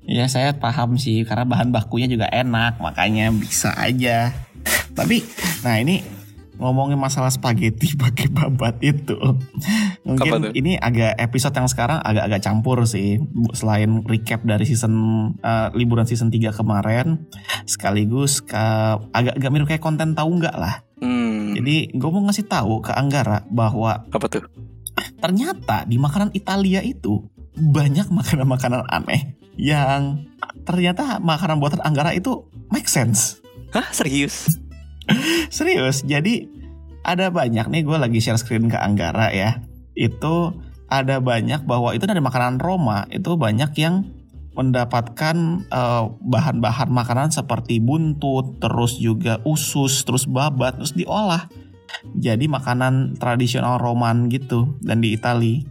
ya 0.04 0.28
saya 0.28 0.52
paham 0.52 1.00
sih 1.00 1.24
karena 1.24 1.48
bahan 1.48 1.72
bakunya 1.72 2.10
juga 2.10 2.26
enak 2.28 2.82
makanya 2.82 3.30
bisa 3.30 3.70
aja. 3.78 4.34
Tapi 4.98 5.22
nah 5.62 5.78
ini 5.78 6.02
ngomongin 6.58 6.98
masalah 6.98 7.30
spaghetti 7.30 7.94
pakai 8.02 8.30
babat 8.30 8.78
itu. 8.80 9.16
Mungkin 10.06 10.54
ini 10.54 10.78
agak 10.78 11.18
episode 11.18 11.54
yang 11.56 11.68
sekarang 11.68 11.98
agak-agak 12.00 12.40
campur 12.44 12.84
sih. 12.86 13.20
Selain 13.56 14.04
recap 14.06 14.42
dari 14.46 14.64
season 14.68 14.94
eh, 15.40 15.68
liburan 15.74 16.06
season 16.06 16.30
3 16.30 16.54
kemarin 16.54 17.26
sekaligus 17.64 18.44
ke 18.44 18.64
agak-agak 19.12 19.50
mirip 19.50 19.66
kayak 19.70 19.82
konten 19.82 20.14
tahu 20.14 20.38
nggak 20.38 20.56
lah. 20.56 20.84
Hmm, 21.02 21.52
jadi 21.58 21.90
gue 21.92 22.10
mau 22.10 22.22
ngasih 22.24 22.46
tahu 22.46 22.80
ke 22.80 22.94
Anggara 22.94 23.44
bahwa 23.50 24.06
apa 24.08 24.26
tuh? 24.30 24.46
ternyata 25.18 25.82
di 25.84 25.98
makanan 25.98 26.30
Italia 26.32 26.80
itu 26.80 27.26
banyak 27.54 28.10
makanan-makanan 28.10 28.86
aneh 28.90 29.38
yang 29.54 30.26
ternyata 30.66 31.22
makanan 31.22 31.62
buatan 31.62 31.82
Anggara 31.82 32.14
itu 32.14 32.50
make 32.70 32.90
sense. 32.90 33.42
Hah, 33.74 33.90
serius? 33.90 34.46
Serius, 35.54 36.02
jadi 36.04 36.48
ada 37.04 37.28
banyak 37.28 37.68
nih 37.68 37.82
gue 37.84 37.98
lagi 38.00 38.18
share 38.18 38.40
screen 38.40 38.72
ke 38.72 38.78
Anggara 38.80 39.28
ya. 39.30 39.60
Itu 39.92 40.56
ada 40.88 41.20
banyak 41.20 41.68
bahwa 41.68 41.92
itu 41.92 42.04
dari 42.08 42.20
makanan 42.20 42.60
Roma 42.60 43.04
itu 43.12 43.36
banyak 43.36 43.70
yang 43.76 44.08
mendapatkan 44.54 45.36
eh, 45.66 46.04
bahan-bahan 46.08 46.88
makanan 46.88 47.28
seperti 47.34 47.82
buntut, 47.82 48.62
terus 48.62 48.96
juga 48.96 49.42
usus, 49.42 50.06
terus 50.06 50.24
babat, 50.24 50.78
terus 50.78 50.94
diolah. 50.94 51.50
Jadi 52.18 52.50
makanan 52.50 53.18
tradisional 53.18 53.78
Roman 53.78 54.26
gitu 54.30 54.78
dan 54.82 54.98
di 55.02 55.14
Itali. 55.14 55.62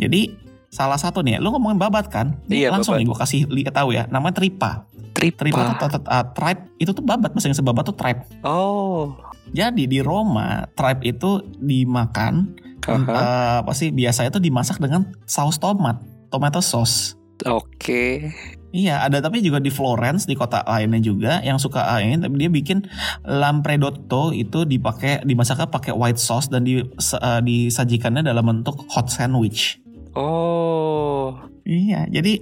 Jadi 0.00 0.32
salah 0.72 0.96
satu 0.96 1.20
nih, 1.20 1.36
lu 1.36 1.52
ngomongin 1.52 1.76
babat 1.76 2.08
kan? 2.08 2.40
Iya, 2.48 2.72
langsung 2.72 2.96
babat. 2.96 3.04
nih 3.04 3.06
gue 3.12 3.18
kasih 3.20 3.40
lihat 3.52 3.74
tahu 3.76 3.92
ya, 3.92 4.08
namanya 4.08 4.40
tripa. 4.40 4.88
Tripa. 5.12 5.44
Tripa 5.44 5.62
atau 5.76 6.00
uh, 6.02 6.26
tribe 6.32 6.62
itu 6.80 6.90
tuh 6.90 7.04
babat, 7.04 7.30
bahasa 7.32 7.48
Inggris 7.48 7.62
babat 7.62 7.84
tuh 7.88 7.96
tribe. 7.96 8.20
Oh, 8.42 9.14
Jadi 9.52 9.84
di 9.86 10.00
Roma 10.00 10.64
tribe 10.72 11.04
itu 11.04 11.44
dimakan 11.60 12.56
Aha. 12.82 12.98
eh, 12.98 13.56
apa 13.62 13.72
sih 13.76 13.94
biasanya 13.94 14.34
itu 14.34 14.42
dimasak 14.42 14.82
dengan 14.82 15.12
saus 15.28 15.60
tomat, 15.60 16.02
tomato 16.32 16.58
sauce. 16.58 17.14
Oke. 17.46 18.32
Iya, 18.72 19.04
ada 19.04 19.20
tapi 19.20 19.44
juga 19.44 19.60
di 19.60 19.68
Florence 19.68 20.24
di 20.24 20.32
kota 20.32 20.64
lainnya 20.64 20.96
juga 21.04 21.44
yang 21.44 21.60
suka 21.60 21.84
ah, 21.84 22.00
ini 22.00 22.16
tapi 22.16 22.40
dia 22.40 22.48
bikin 22.48 22.88
lampredotto 23.28 24.32
itu 24.32 24.64
dipakai 24.64 25.20
dimasaknya 25.28 25.68
pakai 25.68 25.92
white 25.92 26.16
sauce 26.16 26.48
dan 26.48 26.64
di, 26.64 26.80
eh, 26.80 27.40
disajikannya 27.44 28.24
dalam 28.24 28.48
bentuk 28.48 28.88
hot 28.88 29.12
sandwich. 29.12 29.76
Oh. 30.16 31.36
Iya, 31.68 32.08
jadi 32.08 32.40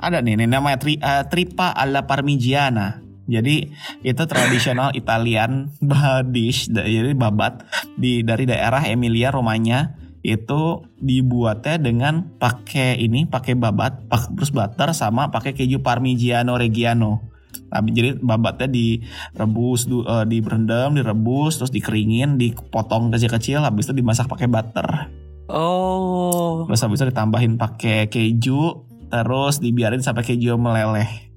ada 0.00 0.24
nih, 0.24 0.40
nih 0.40 0.48
namanya 0.48 0.80
tri, 0.80 0.96
eh, 0.96 1.24
tripa 1.28 1.70
alla 1.76 2.08
parmigiana. 2.08 3.04
Jadi 3.30 3.70
itu 4.02 4.22
tradisional 4.26 4.90
Italian 4.96 5.70
dish, 6.34 6.66
jadi 6.72 7.14
babat 7.14 7.62
di 7.94 8.26
dari 8.26 8.48
daerah 8.48 8.82
Emilia 8.88 9.30
Romagna 9.30 9.94
itu 10.20 10.84
dibuatnya 11.00 11.80
dengan 11.80 12.36
pakai 12.36 13.00
ini, 13.00 13.24
pakai 13.24 13.56
babat, 13.56 14.10
pak, 14.10 14.36
terus 14.36 14.52
butter 14.52 14.92
sama 14.92 15.32
pakai 15.32 15.56
keju 15.56 15.80
Parmigiano 15.80 16.60
Reggiano. 16.60 17.30
Nah, 17.70 17.80
jadi 17.86 18.18
babatnya 18.18 18.66
direbus, 18.66 19.86
du, 19.86 20.02
eh, 20.02 20.26
direndam, 20.26 20.92
direbus, 20.92 21.62
terus 21.62 21.72
dikeringin, 21.72 22.36
dipotong 22.36 23.14
kecil-kecil, 23.14 23.62
habis 23.62 23.88
itu 23.88 23.94
dimasak 23.96 24.26
pakai 24.26 24.50
butter. 24.50 25.08
Oh. 25.50 26.66
Terus 26.66 26.82
habis 26.82 26.98
itu 27.02 27.06
ditambahin 27.10 27.58
pakai 27.58 28.10
keju, 28.10 28.89
terus 29.10 29.58
dibiarin 29.58 30.00
sampai 30.00 30.22
keju 30.22 30.54
meleleh. 30.56 31.30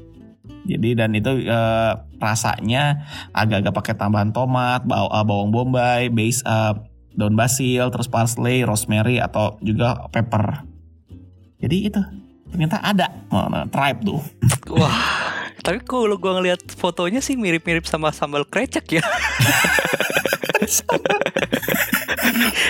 Jadi 0.64 0.96
dan 0.96 1.12
itu 1.12 1.44
eh, 1.44 1.94
rasanya 2.24 3.04
agak-agak 3.36 3.74
pakai 3.76 3.94
tambahan 4.00 4.32
tomat, 4.32 4.88
eh, 4.88 5.24
bawang 5.28 5.52
bombay, 5.52 6.08
base 6.08 6.46
eh, 6.46 6.74
daun 7.18 7.36
basil, 7.36 7.92
terus 7.92 8.08
parsley, 8.08 8.64
rosemary 8.64 9.20
atau 9.20 9.60
juga 9.60 10.08
pepper. 10.10 10.64
Jadi 11.60 11.78
itu 11.92 12.02
ternyata 12.54 12.80
ada 12.80 13.08
mana 13.28 13.66
tribe 13.68 14.00
tuh. 14.06 14.22
Wah. 14.72 15.23
Tapi 15.63 15.80
kalau 15.88 16.19
gua 16.19 16.38
ngeliat 16.38 16.60
fotonya 16.76 17.23
sih 17.23 17.39
mirip-mirip 17.39 17.88
sama 17.88 18.12
sambal 18.12 18.43
krecek 18.43 18.99
ya. 18.99 19.04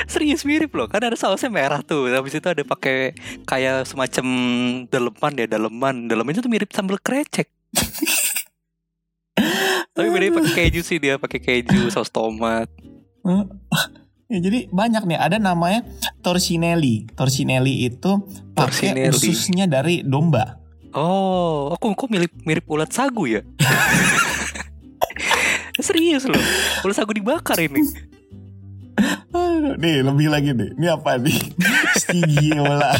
Serius 0.10 0.45
mirip 0.45 0.73
loh, 0.77 0.86
kan 0.86 1.01
ada 1.01 1.17
sausnya 1.17 1.49
merah 1.49 1.82
tuh. 1.82 2.06
Habis 2.10 2.38
itu 2.38 2.47
ada 2.47 2.62
pakai 2.62 3.17
kayak 3.49 3.89
semacam 3.89 4.25
daleman 4.88 5.34
ya, 5.38 5.45
daleman. 5.49 5.95
Daleman 6.06 6.32
itu 6.38 6.41
tuh 6.45 6.53
mirip 6.53 6.69
sambal 6.69 7.01
krecek. 7.01 7.49
Tapi 9.93 10.08
bedanya 10.10 10.41
pakai 10.41 10.53
keju 10.69 10.82
sih 10.82 10.97
dia, 10.97 11.21
pakai 11.21 11.41
keju, 11.41 11.89
saus 11.93 12.10
tomat. 12.10 12.69
Ya, 14.29 14.39
jadi 14.41 14.65
banyak 14.73 15.06
nih 15.06 15.19
ada 15.21 15.38
namanya 15.38 15.86
torcinelli. 16.25 17.13
Torcinelli 17.13 17.86
itu 17.86 18.25
pakai 18.58 19.13
ususnya 19.13 19.69
dari 19.69 20.01
domba. 20.01 20.62
Oh, 20.93 21.73
aku 21.73 21.97
kok 21.97 22.10
mirip 22.13 22.29
mirip 22.45 22.69
ulat 22.69 22.93
sagu 22.93 23.25
ya? 23.25 23.41
Serius 25.82 26.29
loh, 26.29 26.38
ulat 26.86 26.93
sagu 26.93 27.17
dibakar 27.17 27.58
ini. 27.58 27.82
Nih 29.82 30.06
lebih 30.06 30.29
lagi 30.29 30.53
nih. 30.53 30.77
Ini 30.77 30.88
apa 30.93 31.17
nih? 31.17 31.38
Stigiola. 32.01 32.93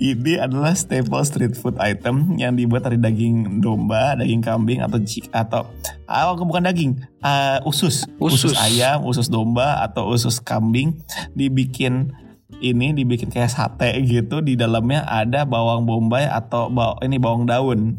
Ini 0.00 0.40
adalah 0.40 0.72
staple 0.72 1.22
street 1.22 1.54
food 1.54 1.76
item 1.76 2.40
yang 2.40 2.56
dibuat 2.56 2.88
dari 2.88 2.96
daging 2.96 3.60
domba, 3.60 4.16
daging 4.16 4.40
kambing 4.40 4.80
atau 4.80 4.98
cik 4.98 5.28
atau 5.30 5.68
ah, 6.08 6.32
bukan 6.32 6.64
daging, 6.64 6.96
ah, 7.20 7.60
usus. 7.68 8.08
Usus. 8.18 8.56
ayam, 8.56 9.04
usus 9.04 9.28
domba 9.28 9.84
atau 9.84 10.08
usus 10.10 10.40
kambing 10.40 10.96
dibikin 11.36 12.10
ini 12.60 12.92
dibikin 12.92 13.32
kayak 13.32 13.50
sate 13.50 13.96
gitu 14.04 14.44
di 14.44 14.58
dalamnya 14.58 15.06
ada 15.08 15.48
bawang 15.48 15.86
bombay 15.88 16.28
atau 16.28 16.68
baw 16.68 17.00
ini 17.00 17.16
bawang 17.16 17.48
daun. 17.48 17.96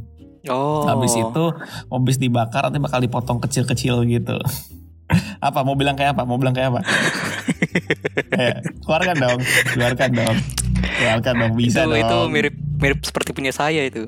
Oh, 0.52 0.84
Habis 0.84 1.16
itu 1.16 1.44
habis 1.88 2.20
dibakar 2.20 2.68
nanti 2.68 2.84
bakal 2.84 3.00
dipotong 3.00 3.40
kecil-kecil 3.40 4.04
gitu. 4.12 4.36
apa 5.48 5.60
mau 5.64 5.76
bilang 5.80 5.96
kayak 5.96 6.20
apa? 6.20 6.28
Mau 6.28 6.36
bilang 6.36 6.52
kayak 6.52 6.76
apa? 6.76 6.82
eh, 8.44 8.60
keluarkan 8.84 9.16
dong, 9.20 9.40
keluarkan 9.72 10.10
dong. 10.12 10.36
Keluarkan 11.00 11.34
dong, 11.40 11.54
itu 11.56 11.60
bisa 11.72 11.88
dong. 11.88 11.96
itu 11.96 12.18
mirip 12.28 12.56
mirip 12.80 13.00
seperti 13.08 13.32
punya 13.32 13.56
saya 13.56 13.88
itu. 13.88 14.08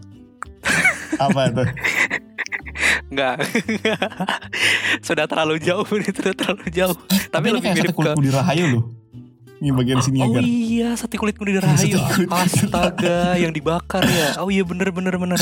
Apa 1.16 1.52
tuh? 1.52 1.68
Enggak. 3.12 3.48
sudah 5.00 5.30
terlalu 5.30 5.62
jauh 5.62 5.88
ini 5.96 6.10
sudah 6.12 6.34
terlalu 6.36 6.68
jauh. 6.74 6.98
Tapi, 7.32 7.32
Tapi 7.32 7.48
lebih 7.54 7.70
mirip 7.80 7.96
ke 7.96 8.12
rahayu 8.36 8.66
loh. 8.76 8.84
Ini 9.66 9.74
bagian 9.74 9.98
sini 9.98 10.22
Oh 10.22 10.30
agar. 10.30 10.46
iya, 10.46 10.94
sate 10.94 11.18
kulit 11.18 11.42
muda 11.42 11.58
rahayu. 11.58 11.98
Kulit 12.14 12.30
muda 12.30 12.46
Astaga, 12.46 13.34
yang 13.34 13.50
dibakar 13.50 14.06
ya. 14.06 14.38
Oh 14.38 14.54
iya 14.54 14.62
bener 14.62 14.94
bener 14.94 15.18
bener. 15.18 15.42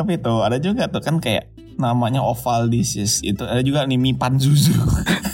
Tapi 0.00 0.10
itu 0.16 0.34
ada 0.40 0.56
juga 0.56 0.88
tuh 0.88 1.04
kan 1.04 1.20
kayak 1.20 1.52
namanya 1.76 2.24
oval 2.24 2.72
dishes 2.72 3.20
itu 3.20 3.44
ada 3.44 3.60
juga 3.60 3.84
nih 3.84 4.00
mie 4.00 4.16
panzuzu. 4.16 4.72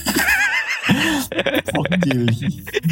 Jelly. 2.06 2.38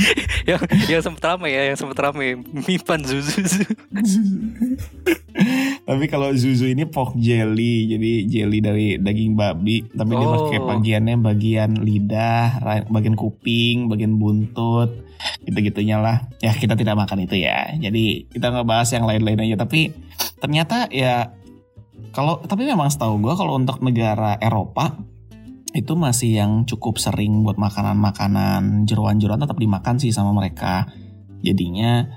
yang 0.50 0.60
yang 0.90 1.02
sempat 1.02 1.22
ramai 1.34 1.50
ya, 1.54 1.62
yang 1.72 1.78
sempat 1.78 1.98
ramai. 2.02 2.38
Mipan 2.66 3.00
zuzu. 3.06 3.62
Tapi 5.84 6.08
kalau 6.08 6.32
zuzu 6.32 6.72
ini 6.72 6.88
pork 6.88 7.12
jelly, 7.20 7.92
jadi 7.92 8.12
jelly 8.24 8.58
dari 8.64 8.86
daging 8.96 9.36
babi, 9.36 9.84
tapi 9.92 10.16
dia 10.16 10.24
Oh. 10.24 10.48
pakai 10.48 10.60
bagiannya 10.64 11.16
bagian 11.20 11.70
lidah, 11.76 12.64
bagian 12.88 13.12
kuping, 13.12 13.92
bagian 13.92 14.16
buntut, 14.16 15.04
gitu-gitunya 15.44 16.00
lah. 16.00 16.24
Ya 16.40 16.56
kita 16.56 16.72
tidak 16.72 16.96
makan 16.96 17.28
itu 17.28 17.36
ya. 17.36 17.76
Jadi 17.76 18.32
kita 18.32 18.48
ngebahas 18.48 18.88
yang 18.96 19.04
lain-lain 19.04 19.44
aja. 19.44 19.60
Tapi 19.60 19.92
ternyata 20.40 20.88
ya 20.88 21.36
kalau 22.16 22.40
tapi 22.40 22.64
memang 22.64 22.88
setahu 22.88 23.20
gue 23.20 23.34
kalau 23.36 23.60
untuk 23.60 23.84
negara 23.84 24.40
Eropa 24.40 24.96
itu 25.74 25.92
masih 25.98 26.38
yang 26.38 26.52
cukup 26.64 26.96
sering 26.96 27.44
buat 27.44 27.58
makanan-makanan 27.58 28.88
jeruan-jeruan 28.88 29.42
tetap 29.42 29.60
dimakan 29.60 30.00
sih 30.00 30.14
sama 30.16 30.32
mereka. 30.32 30.88
Jadinya 31.44 32.08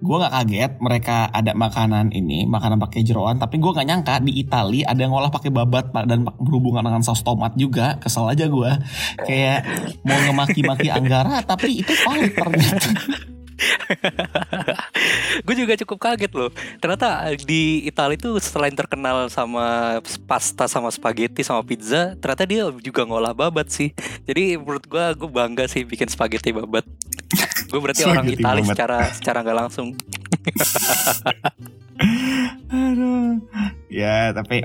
gue 0.00 0.16
nggak 0.16 0.32
kaget 0.32 0.72
mereka 0.80 1.28
ada 1.28 1.52
makanan 1.52 2.08
ini 2.16 2.48
makanan 2.48 2.80
pakai 2.80 3.04
jeroan 3.04 3.36
tapi 3.36 3.60
gue 3.60 3.68
nggak 3.68 3.88
nyangka 3.88 4.14
di 4.24 4.32
Itali 4.40 4.80
ada 4.80 4.96
yang 4.96 5.12
ngolah 5.12 5.28
pakai 5.28 5.52
babat 5.52 5.92
dan 5.92 6.24
berhubungan 6.40 6.80
dengan 6.80 7.04
saus 7.04 7.20
tomat 7.20 7.52
juga 7.60 8.00
kesel 8.00 8.32
aja 8.32 8.48
gue 8.48 8.70
kayak 9.28 9.60
mau 10.00 10.16
ngemaki-maki 10.16 10.88
Anggara 10.88 11.44
tapi 11.44 11.84
itu 11.84 11.92
valid 11.92 12.32
ternyata 12.32 12.88
gue 15.46 15.54
juga 15.56 15.76
cukup 15.84 15.98
kaget 16.00 16.32
loh. 16.32 16.50
Ternyata 16.80 17.28
di 17.44 17.84
Italia 17.84 18.16
itu 18.16 18.32
selain 18.40 18.72
terkenal 18.72 19.28
sama 19.28 19.98
pasta 20.24 20.64
sama 20.64 20.88
spaghetti 20.88 21.44
sama 21.44 21.60
pizza, 21.60 22.16
ternyata 22.18 22.44
dia 22.48 22.62
juga 22.80 23.04
ngolah 23.04 23.36
babat 23.36 23.68
sih. 23.68 23.92
Jadi 24.24 24.56
menurut 24.56 24.84
gue, 24.88 25.04
gue 25.16 25.28
bangga 25.30 25.68
sih 25.68 25.84
bikin 25.84 26.08
spaghetti 26.08 26.56
babat. 26.56 26.88
Gue 27.70 27.80
berarti 27.80 28.02
orang 28.04 28.26
babat. 28.26 28.66
secara 28.66 28.98
secara 29.14 29.38
nggak 29.46 29.58
langsung. 29.66 29.88
Aduh. 32.70 33.42
ya 33.90 34.30
tapi 34.32 34.62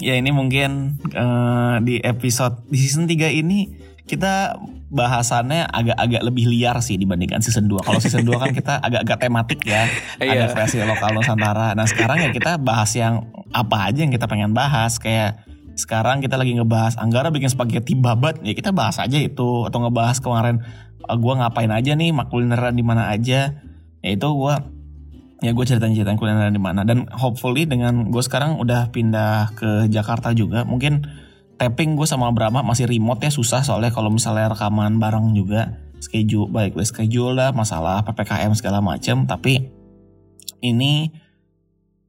ya 0.00 0.14
ini 0.16 0.30
mungkin 0.32 1.00
eh, 1.10 1.76
di 1.82 2.00
episode 2.02 2.66
di 2.68 2.78
season 2.78 3.06
3 3.08 3.32
ini 3.32 3.86
kita 4.06 4.54
bahasannya 4.86 5.66
agak-agak 5.66 6.22
lebih 6.22 6.46
liar 6.46 6.78
sih 6.78 6.94
dibandingkan 6.94 7.42
season 7.42 7.66
2. 7.66 7.82
Kalau 7.82 7.98
season 7.98 8.22
2 8.22 8.38
kan 8.38 8.50
kita 8.54 8.78
agak-agak 8.78 9.18
tematik 9.18 9.60
ya. 9.66 9.90
Iya. 10.22 10.46
Ada 10.46 10.54
versi 10.54 10.78
lokal 10.78 11.10
Nusantara. 11.18 11.74
Nah 11.74 11.90
sekarang 11.90 12.22
ya 12.22 12.30
kita 12.30 12.62
bahas 12.62 12.94
yang 12.94 13.26
apa 13.50 13.90
aja 13.90 14.06
yang 14.06 14.14
kita 14.14 14.30
pengen 14.30 14.54
bahas. 14.54 15.02
Kayak 15.02 15.42
sekarang 15.74 16.22
kita 16.22 16.38
lagi 16.38 16.54
ngebahas 16.54 16.96
Anggara 17.02 17.34
bikin 17.34 17.50
spaghetti 17.50 17.98
babat. 17.98 18.46
Ya 18.46 18.54
kita 18.54 18.70
bahas 18.70 19.02
aja 19.02 19.18
itu. 19.18 19.66
Atau 19.66 19.82
ngebahas 19.82 20.22
kemarin 20.22 20.62
eh, 21.06 21.18
gua 21.18 21.40
ngapain 21.40 21.70
aja 21.70 21.94
nih? 21.94 22.10
Kulineran 22.28 22.74
di 22.74 22.84
mana 22.84 23.08
aja. 23.10 23.54
Ya 24.04 24.10
itu 24.10 24.28
gua 24.34 24.60
ya 25.44 25.52
gue 25.52 25.64
ceritain 25.68 25.92
ceritain 25.92 26.16
kulineran 26.16 26.52
di 26.54 26.62
mana. 26.62 26.82
Dan 26.82 27.08
hopefully 27.12 27.68
dengan 27.68 28.08
gue 28.08 28.22
sekarang 28.24 28.56
udah 28.56 28.88
pindah 28.90 29.52
ke 29.52 29.70
Jakarta 29.92 30.32
juga 30.32 30.64
mungkin 30.64 31.04
tapping 31.60 31.96
gue 31.96 32.08
sama 32.08 32.32
Brahma 32.32 32.64
masih 32.64 32.88
remote 32.88 33.20
ya 33.20 33.32
susah 33.32 33.60
soalnya 33.60 33.92
kalau 33.92 34.08
misalnya 34.08 34.52
rekaman 34.52 34.98
bareng 35.00 35.36
juga. 35.36 35.82
Schedule 35.96 36.52
baik 36.52 36.76
schedule 36.84 37.32
lah 37.32 37.56
masalah 37.56 38.04
ppkm 38.04 38.52
segala 38.52 38.84
macam 38.84 39.24
tapi 39.24 39.72
ini 40.60 41.08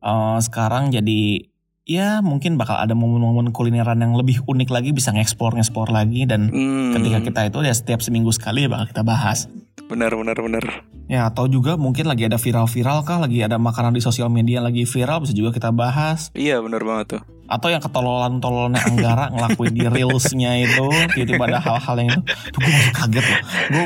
eh, 0.04 0.38
sekarang 0.44 0.92
jadi 0.92 1.48
ya 1.88 2.20
mungkin 2.20 2.60
bakal 2.60 2.76
ada 2.76 2.92
momen-momen 2.92 3.56
kulineran 3.56 4.04
yang 4.04 4.14
lebih 4.14 4.44
unik 4.44 4.70
lagi 4.70 4.92
bisa 4.92 5.16
ngeksplor 5.16 5.56
ngeksplor 5.56 5.88
lagi 5.88 6.28
dan 6.28 6.52
Hmm. 6.52 6.92
ketika 7.00 7.24
kita 7.24 7.42
itu 7.48 7.58
ya 7.64 7.74
setiap 7.74 8.04
seminggu 8.04 8.30
sekali 8.36 8.68
ya 8.68 8.70
bakal 8.70 8.92
kita 8.92 9.08
bahas 9.08 9.48
Benar 9.88 10.12
benar 10.20 10.36
benar. 10.36 10.64
Ya 11.08 11.32
atau 11.32 11.48
juga 11.48 11.80
mungkin 11.80 12.12
lagi 12.12 12.28
ada 12.28 12.36
viral-viral 12.36 13.08
kah, 13.08 13.24
lagi 13.24 13.40
ada 13.40 13.56
makanan 13.56 13.96
di 13.96 14.04
sosial 14.04 14.28
media 14.28 14.60
lagi 14.60 14.84
viral 14.84 15.24
bisa 15.24 15.32
juga 15.32 15.56
kita 15.56 15.72
bahas. 15.72 16.28
Iya 16.36 16.60
benar 16.60 16.84
banget 16.84 17.06
tuh. 17.16 17.22
Atau 17.48 17.72
yang 17.72 17.80
ketololan-tololannya 17.80 18.82
Anggara 18.84 19.32
ngelakuin 19.32 19.74
di 19.74 19.88
reelsnya 19.88 20.52
itu, 20.60 20.88
tiba-tiba 21.16 21.44
ada 21.48 21.60
hal-hal 21.64 21.96
yang 22.04 22.10
itu. 22.20 22.22
Gue 22.60 22.68
masih 22.68 22.92
kaget 22.94 23.26
loh. 23.26 23.42
Gue 23.72 23.84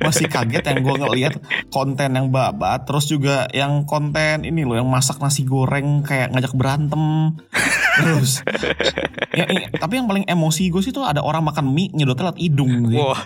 masih 0.00 0.26
kaget 0.32 0.64
yang 0.64 0.78
gue 0.80 0.94
ngeliat 0.96 1.34
konten 1.68 2.10
yang 2.16 2.26
babat, 2.32 2.88
terus 2.88 3.04
juga 3.06 3.46
yang 3.52 3.84
konten 3.84 4.48
ini 4.48 4.64
loh 4.64 4.80
yang 4.80 4.88
masak 4.88 5.20
nasi 5.20 5.44
goreng 5.44 6.00
kayak 6.02 6.32
ngajak 6.32 6.52
berantem. 6.56 7.36
Terus, 7.92 8.40
ya, 9.36 9.44
tapi 9.76 10.00
yang 10.00 10.08
paling 10.08 10.24
emosi 10.24 10.72
gue 10.72 10.80
sih 10.80 10.96
tuh 10.96 11.04
ada 11.04 11.20
orang 11.20 11.44
makan 11.44 11.76
mie 11.76 11.92
nyedotnya 11.92 12.32
lewat 12.32 12.40
hidung 12.40 12.88
sih. 12.88 12.96
Wah. 12.96 13.20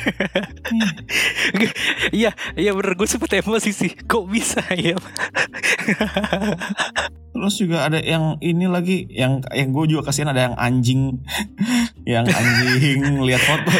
Iya, 2.12 2.30
iya 2.58 2.70
bener 2.76 2.98
gue 2.98 3.08
sempet 3.08 3.40
emosi 3.40 3.70
sih. 3.72 3.92
Kok 3.94 4.24
bisa 4.28 4.60
ya? 4.74 4.98
Terus 7.32 7.54
juga 7.56 7.88
ada 7.88 7.98
yang 7.98 8.36
ini 8.44 8.68
lagi 8.68 9.08
yang 9.08 9.40
yang 9.50 9.72
gue 9.72 9.96
juga 9.96 10.12
kasihan 10.12 10.30
ada 10.30 10.52
yang 10.52 10.56
anjing 10.60 11.24
yang 12.04 12.28
anjing 12.28 13.24
lihat 13.24 13.42
foto 13.42 13.72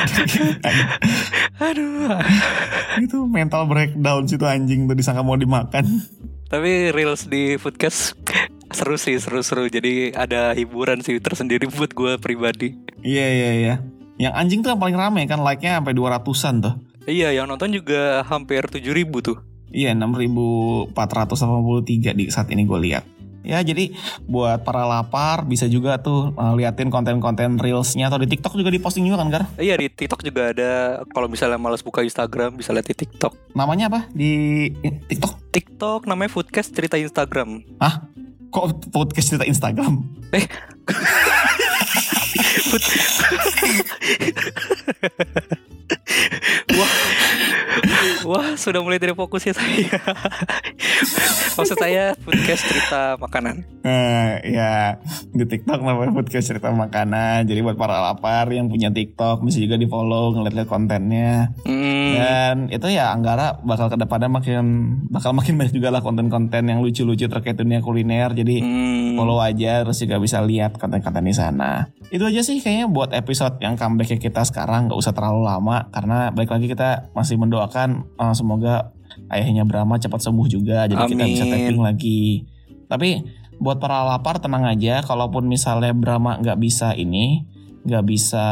Aduh. 1.61 2.19
itu 2.99 3.19
mental 3.29 3.69
breakdown 3.69 4.27
situ 4.27 4.49
anjing 4.49 4.89
tuh 4.89 4.97
disangka 4.97 5.23
mau 5.23 5.37
dimakan. 5.37 5.85
Tapi 6.49 6.93
reels 6.93 7.29
di 7.29 7.57
podcast 7.57 8.17
seru 8.73 8.97
sih, 8.97 9.21
seru-seru. 9.21 9.69
Jadi 9.69 10.17
ada 10.17 10.57
hiburan 10.57 11.05
sih 11.05 11.21
tersendiri 11.21 11.69
buat 11.69 11.93
gue 11.93 12.17
pribadi. 12.19 12.77
Iya 13.05 13.27
iya 13.29 13.51
iya. 13.57 13.75
Yang 14.23 14.35
anjing 14.39 14.63
tuh 14.63 14.71
yang 14.71 14.79
paling 14.79 14.95
rame 14.95 15.27
kan 15.27 15.43
like-nya 15.43 15.83
sampai 15.83 15.99
200-an 15.99 16.55
tuh. 16.63 16.79
Iya, 17.11 17.35
yang 17.35 17.51
nonton 17.51 17.75
juga 17.75 18.23
hampir 18.23 18.63
7000 18.63 19.11
tuh. 19.19 19.43
Iya 19.73 19.97
6483 19.97 22.13
di 22.13 22.29
saat 22.29 22.53
ini 22.53 22.69
gue 22.69 22.79
lihat. 22.79 23.09
Ya 23.43 23.59
jadi 23.59 23.91
buat 24.31 24.63
para 24.63 24.87
lapar 24.87 25.43
bisa 25.43 25.67
juga 25.67 25.99
tuh 25.99 26.31
uh, 26.39 26.55
liatin 26.55 26.95
konten-konten 26.95 27.59
reelsnya 27.59 28.07
atau 28.07 28.23
di 28.23 28.31
TikTok 28.31 28.55
juga 28.55 28.71
diposting 28.71 29.03
juga 29.03 29.19
kan 29.19 29.35
Gar? 29.35 29.51
Iya 29.59 29.75
di 29.83 29.91
TikTok 29.91 30.23
juga 30.23 30.55
ada. 30.55 31.03
Kalau 31.11 31.27
misalnya 31.27 31.59
malas 31.59 31.83
buka 31.83 32.07
Instagram 32.07 32.55
bisa 32.55 32.71
lihat 32.71 32.87
di 32.87 32.95
TikTok. 32.95 33.35
Namanya 33.59 33.91
apa 33.91 34.07
di 34.15 34.71
TikTok? 35.11 35.51
TikTok 35.51 36.07
namanya 36.07 36.31
Foodcast 36.31 36.71
cerita 36.71 36.95
Instagram. 36.95 37.67
Hah? 37.83 38.07
Kok 38.55 38.95
podcast 38.95 39.35
cerita 39.35 39.49
Instagram? 39.49 40.07
Eh. 40.31 40.47
Food... 42.63 42.83
Wah, 48.23 48.55
sudah 48.55 48.81
mulai 48.83 49.03
tidak 49.03 49.19
fokus 49.19 49.43
ya 49.47 49.55
saya. 49.55 49.99
Maksud 51.59 51.77
saya 51.77 52.15
podcast 52.23 52.63
cerita 52.65 53.19
makanan. 53.19 53.67
Nah, 53.83 54.39
ya 54.47 54.97
di 55.35 55.45
TikTok 55.45 55.83
namanya 55.83 56.15
podcast 56.15 56.55
cerita 56.55 56.71
makanan. 56.71 57.45
Jadi 57.45 57.61
buat 57.61 57.75
para 57.75 57.99
lapar 57.99 58.47
yang 58.55 58.71
punya 58.71 58.95
TikTok 58.95 59.43
bisa 59.43 59.59
juga 59.59 59.75
di 59.75 59.91
follow 59.91 60.39
ngeliat-liat 60.39 60.69
kontennya. 60.71 61.51
Hmm, 61.67 62.13
Dan 62.15 62.55
itu 62.71 62.87
ya 62.95 63.11
Anggara 63.11 63.59
bakal 63.67 63.91
ke 63.91 63.99
depannya 63.99 64.31
makin 64.31 64.65
bakal 65.11 65.35
makin 65.35 65.59
banyak 65.59 65.75
juga 65.75 65.91
lah 65.91 66.01
konten-konten 66.01 66.63
yang 66.71 66.79
lucu-lucu 66.81 67.27
terkait 67.27 67.59
dunia 67.59 67.83
kuliner. 67.83 68.31
Jadi 68.33 68.63
hmm. 68.63 69.19
follow 69.19 69.43
aja 69.43 69.83
terus 69.83 69.99
juga 69.99 70.23
bisa 70.23 70.39
lihat 70.41 70.79
konten-konten 70.79 71.27
di 71.27 71.35
sana. 71.35 71.91
Itu 72.09 72.29
aja 72.29 72.41
sih 72.47 72.63
kayaknya 72.63 72.87
buat 72.87 73.11
episode 73.13 73.59
yang 73.59 73.75
comeback 73.75 74.15
kita 74.15 74.47
sekarang 74.47 74.87
nggak 74.87 74.99
usah 74.99 75.11
terlalu 75.17 75.49
lama 75.49 75.91
karena 75.91 76.31
balik 76.31 76.55
lagi 76.55 76.71
kita 76.71 77.11
masih 77.17 77.41
mendoakan 77.41 78.12
uh, 78.23 78.35
semoga 78.35 78.95
ayahnya 79.35 79.67
Brahma 79.67 79.99
cepat 79.99 80.23
sembuh 80.23 80.47
juga 80.47 80.87
jadi 80.87 81.03
kita 81.11 81.25
bisa 81.27 81.45
Amin. 81.45 81.53
tapping 81.53 81.83
lagi. 81.83 82.23
Tapi 82.87 83.11
buat 83.59 83.83
para 83.83 84.07
lapar 84.07 84.39
tenang 84.39 84.67
aja 84.67 85.03
kalaupun 85.03 85.51
misalnya 85.51 85.91
Brahma 85.91 86.39
nggak 86.39 86.59
bisa 86.63 86.95
ini 86.95 87.47
nggak 87.83 88.05
bisa 88.07 88.47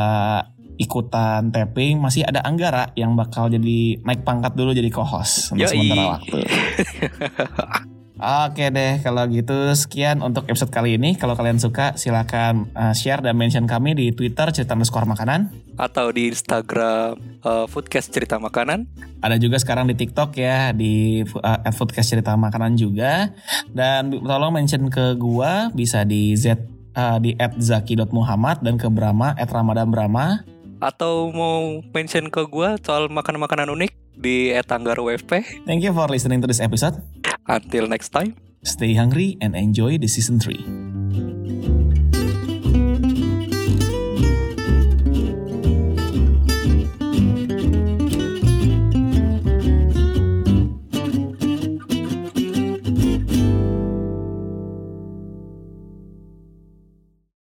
ikutan 0.80 1.52
tapping 1.52 2.00
masih 2.00 2.24
ada 2.24 2.40
Anggara 2.40 2.90
yang 2.96 3.12
bakal 3.14 3.52
jadi 3.52 4.00
naik 4.00 4.24
pangkat 4.24 4.56
dulu 4.56 4.72
jadi 4.72 4.88
co-host 4.88 5.52
untuk 5.54 5.68
Yoi. 5.68 5.70
sementara 5.70 6.04
waktu. 6.18 6.38
Oke 8.20 8.68
deh, 8.68 9.00
kalau 9.00 9.24
gitu 9.32 9.72
sekian 9.72 10.20
untuk 10.20 10.44
episode 10.44 10.68
kali 10.68 11.00
ini. 11.00 11.16
Kalau 11.16 11.32
kalian 11.32 11.56
suka, 11.56 11.96
silakan 11.96 12.68
uh, 12.76 12.92
share 12.92 13.24
dan 13.24 13.32
mention 13.32 13.64
kami 13.64 13.96
di 13.96 14.12
Twitter 14.12 14.44
cerita 14.52 14.76
underscore 14.76 15.08
makanan. 15.08 15.69
Atau 15.80 16.12
di 16.12 16.28
Instagram 16.28 17.16
eh, 17.40 17.64
Foodcast 17.64 18.12
cerita 18.12 18.36
makanan. 18.36 18.84
Ada 19.24 19.40
juga 19.40 19.56
sekarang 19.56 19.88
di 19.88 19.96
TikTok 19.96 20.36
ya, 20.36 20.76
di 20.76 21.24
uh, 21.24 21.40
at 21.40 21.72
Foodcast 21.72 22.12
cerita 22.12 22.36
makanan 22.36 22.76
juga. 22.76 23.32
Dan 23.72 24.12
tolong 24.12 24.52
mention 24.52 24.92
ke 24.92 25.16
gua 25.16 25.72
bisa 25.72 26.04
di 26.04 26.36
z 26.36 26.56
uh, 26.96 27.18
di 27.20 27.36
zaki.muhammad 27.36 28.60
dan 28.64 28.76
ke 28.76 28.88
Brahma 28.92 29.36
at 29.36 29.48
ramadan 29.48 29.88
brahma. 29.88 30.44
Atau 30.80 31.28
mau 31.32 31.84
mention 31.92 32.32
ke 32.32 32.48
gue 32.48 32.80
soal 32.80 33.12
makanan-makanan 33.12 33.68
unik 33.68 33.92
di 34.16 34.48
Etanggar 34.48 34.96
WFP. 34.96 35.64
Thank 35.68 35.84
you 35.84 35.92
for 35.92 36.08
listening 36.08 36.40
to 36.40 36.48
this 36.48 36.60
episode. 36.60 36.96
Until 37.44 37.84
next 37.84 38.16
time. 38.16 38.36
Stay 38.64 38.96
hungry 38.96 39.36
and 39.40 39.56
enjoy 39.56 40.00
the 40.00 40.08
season 40.08 40.40
3. 40.40 40.89